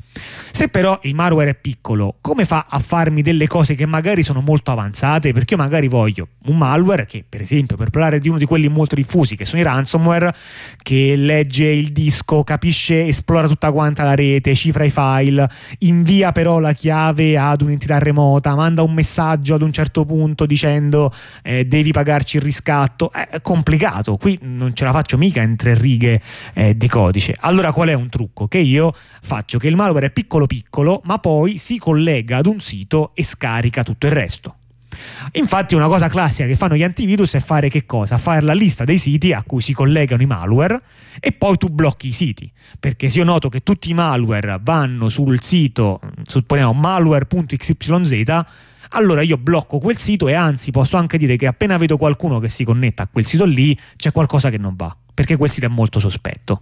Se 0.50 0.68
però 0.68 0.98
il 1.02 1.14
malware 1.14 1.50
è 1.50 1.54
piccolo, 1.54 2.16
come 2.20 2.44
fa 2.44 2.66
a 2.68 2.78
farmi 2.78 3.22
delle 3.22 3.46
cose 3.46 3.74
che 3.74 3.86
magari 3.86 4.22
sono 4.22 4.40
molto 4.40 4.70
avanzate? 4.70 5.32
Perché 5.32 5.54
io 5.54 5.60
magari 5.60 5.88
voglio 5.88 6.28
un 6.46 6.56
malware 6.56 7.04
che, 7.04 7.24
per 7.28 7.40
esempio, 7.40 7.76
per 7.76 7.90
parlare 7.90 8.18
di 8.18 8.28
uno 8.28 8.38
di 8.38 8.46
quelli 8.46 8.68
molto 8.68 8.94
diffusi, 8.94 9.36
che 9.36 9.44
sono 9.44 9.60
i 9.60 9.64
ransomware, 9.64 10.34
che 10.82 11.16
legge 11.16 11.66
il 11.66 11.92
disco, 11.92 12.44
capisce, 12.44 13.06
esplora 13.06 13.46
tutta 13.46 13.72
quanta 13.72 14.04
la 14.04 14.14
rete, 14.14 14.54
cifra 14.54 14.84
i 14.84 14.90
file, 14.90 15.48
invia 15.80 16.32
però 16.32 16.58
la 16.58 16.72
chiave 16.72 17.36
ad 17.36 17.60
un'entità 17.60 17.98
remota, 17.98 18.54
manda 18.54 18.82
un 18.82 18.94
messaggio 18.94 19.54
ad 19.54 19.62
un 19.62 19.72
certo 19.72 20.06
punto 20.06 20.46
dicendo 20.46 21.12
eh, 21.42 21.66
devi 21.66 21.90
pagarci 21.90 22.36
il 22.36 22.42
riscatto. 22.42 23.10
È 23.12 23.40
complicato, 23.42 24.16
qui 24.16 24.38
non 24.42 24.74
ce 24.74 24.84
la 24.84 24.92
faccio 24.92 25.18
mica 25.18 25.42
in 25.42 25.56
tre 25.56 25.74
righe 25.74 26.20
eh, 26.54 26.76
di 26.76 26.88
codice. 26.88 27.34
Allora 27.40 27.72
qual 27.72 27.83
è 27.92 27.94
un 27.94 28.08
trucco? 28.08 28.48
Che 28.48 28.58
io 28.58 28.92
faccio 28.94 29.58
che 29.58 29.68
il 29.68 29.76
malware 29.76 30.06
è 30.06 30.10
piccolo 30.10 30.46
piccolo, 30.46 31.00
ma 31.04 31.18
poi 31.18 31.58
si 31.58 31.78
collega 31.78 32.38
ad 32.38 32.46
un 32.46 32.60
sito 32.60 33.12
e 33.14 33.22
scarica 33.22 33.82
tutto 33.82 34.06
il 34.06 34.12
resto. 34.12 34.56
Infatti 35.32 35.74
una 35.74 35.88
cosa 35.88 36.08
classica 36.08 36.46
che 36.46 36.56
fanno 36.56 36.76
gli 36.76 36.82
antivirus 36.82 37.34
è 37.34 37.40
fare 37.40 37.68
che 37.68 37.84
cosa? 37.86 38.18
Fare 38.18 38.42
la 38.42 38.54
lista 38.54 38.84
dei 38.84 38.98
siti 38.98 39.32
a 39.32 39.42
cui 39.42 39.60
si 39.60 39.72
collegano 39.72 40.22
i 40.22 40.26
malware 40.26 40.80
e 41.20 41.32
poi 41.32 41.56
tu 41.56 41.68
blocchi 41.68 42.08
i 42.08 42.12
siti. 42.12 42.50
Perché 42.78 43.08
se 43.08 43.18
io 43.18 43.24
noto 43.24 43.48
che 43.48 43.60
tutti 43.60 43.90
i 43.90 43.94
malware 43.94 44.58
vanno 44.62 45.08
sul 45.08 45.40
sito, 45.42 46.00
supponiamo 46.22 46.72
malware.xyz, 46.72 48.42
allora 48.90 49.22
io 49.22 49.36
blocco 49.36 49.78
quel 49.78 49.96
sito 49.96 50.28
e 50.28 50.34
anzi 50.34 50.70
posso 50.70 50.96
anche 50.96 51.18
dire 51.18 51.36
che 51.36 51.46
appena 51.46 51.76
vedo 51.76 51.96
qualcuno 51.96 52.38
che 52.38 52.48
si 52.48 52.64
connetta 52.64 53.04
a 53.04 53.08
quel 53.10 53.26
sito 53.26 53.44
lì 53.44 53.76
c'è 53.96 54.12
qualcosa 54.12 54.50
che 54.50 54.58
non 54.58 54.76
va, 54.76 54.96
perché 55.12 55.36
quel 55.36 55.50
sito 55.50 55.66
è 55.66 55.70
molto 55.70 55.98
sospetto. 55.98 56.60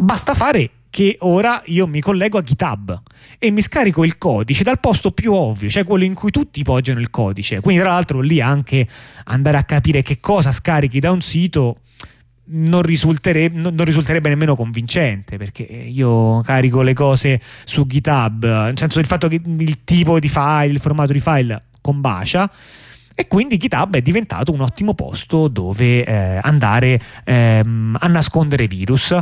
Basta 0.00 0.34
fare 0.34 0.70
che 0.90 1.16
ora 1.20 1.60
io 1.66 1.86
mi 1.86 2.00
collego 2.00 2.38
a 2.38 2.42
GitHub 2.42 3.02
e 3.38 3.50
mi 3.50 3.60
scarico 3.60 4.02
il 4.02 4.16
codice 4.16 4.62
dal 4.62 4.80
posto 4.80 5.10
più 5.10 5.34
ovvio, 5.34 5.68
cioè 5.68 5.84
quello 5.84 6.04
in 6.04 6.14
cui 6.14 6.30
tutti 6.30 6.62
poggiano 6.62 7.00
il 7.00 7.10
codice. 7.10 7.60
Quindi, 7.60 7.82
tra 7.82 7.90
l'altro, 7.90 8.20
lì 8.20 8.40
anche 8.40 8.86
andare 9.24 9.58
a 9.58 9.64
capire 9.64 10.02
che 10.02 10.20
cosa 10.20 10.52
scarichi 10.52 10.98
da 11.00 11.10
un 11.10 11.20
sito 11.20 11.80
non, 12.48 12.82
risulterebbe, 12.82 13.60
non, 13.60 13.84
risulterebbe 13.84 14.28
nemmeno 14.28 14.54
convincente 14.54 15.36
perché 15.36 15.64
io 15.64 16.40
carico 16.42 16.82
le 16.82 16.94
cose 16.94 17.40
su 17.64 17.86
GitHub, 17.86 18.44
nel 18.44 18.78
senso 18.78 18.98
del 18.98 19.06
fatto 19.06 19.28
che 19.28 19.40
il 19.44 19.84
tipo 19.84 20.18
di 20.18 20.28
file, 20.28 20.72
il 20.72 20.80
formato 20.80 21.12
di 21.12 21.20
file 21.20 21.64
combacia. 21.80 22.50
E 23.18 23.28
quindi 23.28 23.56
GitHub 23.56 23.94
è 23.96 24.02
diventato 24.02 24.52
un 24.52 24.60
ottimo 24.60 24.94
posto 24.94 25.48
dove 25.48 26.04
eh, 26.04 26.38
andare 26.42 27.00
ehm, 27.24 27.96
a 27.98 28.06
nascondere 28.08 28.66
virus 28.66 29.18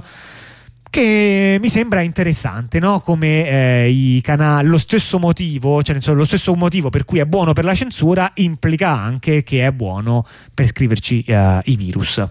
che 0.95 1.59
mi 1.61 1.69
sembra 1.71 2.03
interessante, 2.03 2.79
no? 2.79 3.01
come 3.01 3.49
eh, 3.49 3.91
i 3.91 4.21
canali, 4.21 4.69
lo 4.69 4.79
stesso 4.79 5.19
motivo, 5.19 5.83
cioè 5.83 5.99
lo 6.15 6.25
stesso 6.25 6.55
motivo 6.55 6.89
per 6.89 7.05
cui 7.05 7.19
è 7.19 7.25
buono 7.25 7.53
per 7.53 7.65
la 7.65 7.75
censura 7.75 8.31
implica 8.35 8.97
anche 8.97 9.43
che 9.43 9.67
è 9.67 9.73
buono 9.73 10.25
per 10.55 10.69
scriverci 10.69 11.25
uh, 11.27 11.59
i 11.65 11.75
virus. 11.75 12.25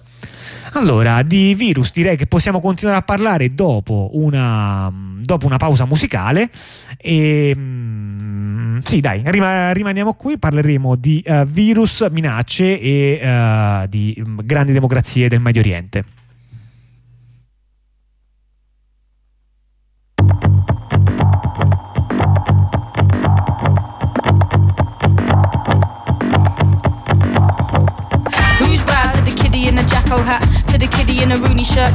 Allora, 0.75 1.23
di 1.23 1.53
virus 1.55 1.91
direi 1.91 2.15
che 2.15 2.25
possiamo 2.25 2.61
continuare 2.61 2.99
a 2.99 3.01
parlare 3.01 3.49
dopo 3.49 4.11
una, 4.13 4.89
dopo 5.19 5.45
una 5.45 5.57
pausa 5.57 5.83
musicale. 5.83 6.49
E, 6.95 7.53
mm, 7.53 8.77
sì, 8.83 9.01
dai, 9.01 9.23
rimaniamo 9.25 10.13
qui, 10.13 10.37
parleremo 10.37 10.95
di 10.95 11.21
uh, 11.25 11.43
virus, 11.43 12.07
minacce 12.09 12.79
e 12.79 13.19
uh, 13.21 13.87
di 13.89 14.15
um, 14.25 14.39
grandi 14.41 14.71
democrazie 14.71 15.27
del 15.27 15.41
Medio 15.41 15.59
Oriente. 15.59 16.05
Shut 31.63 31.75
shirt 31.75 31.91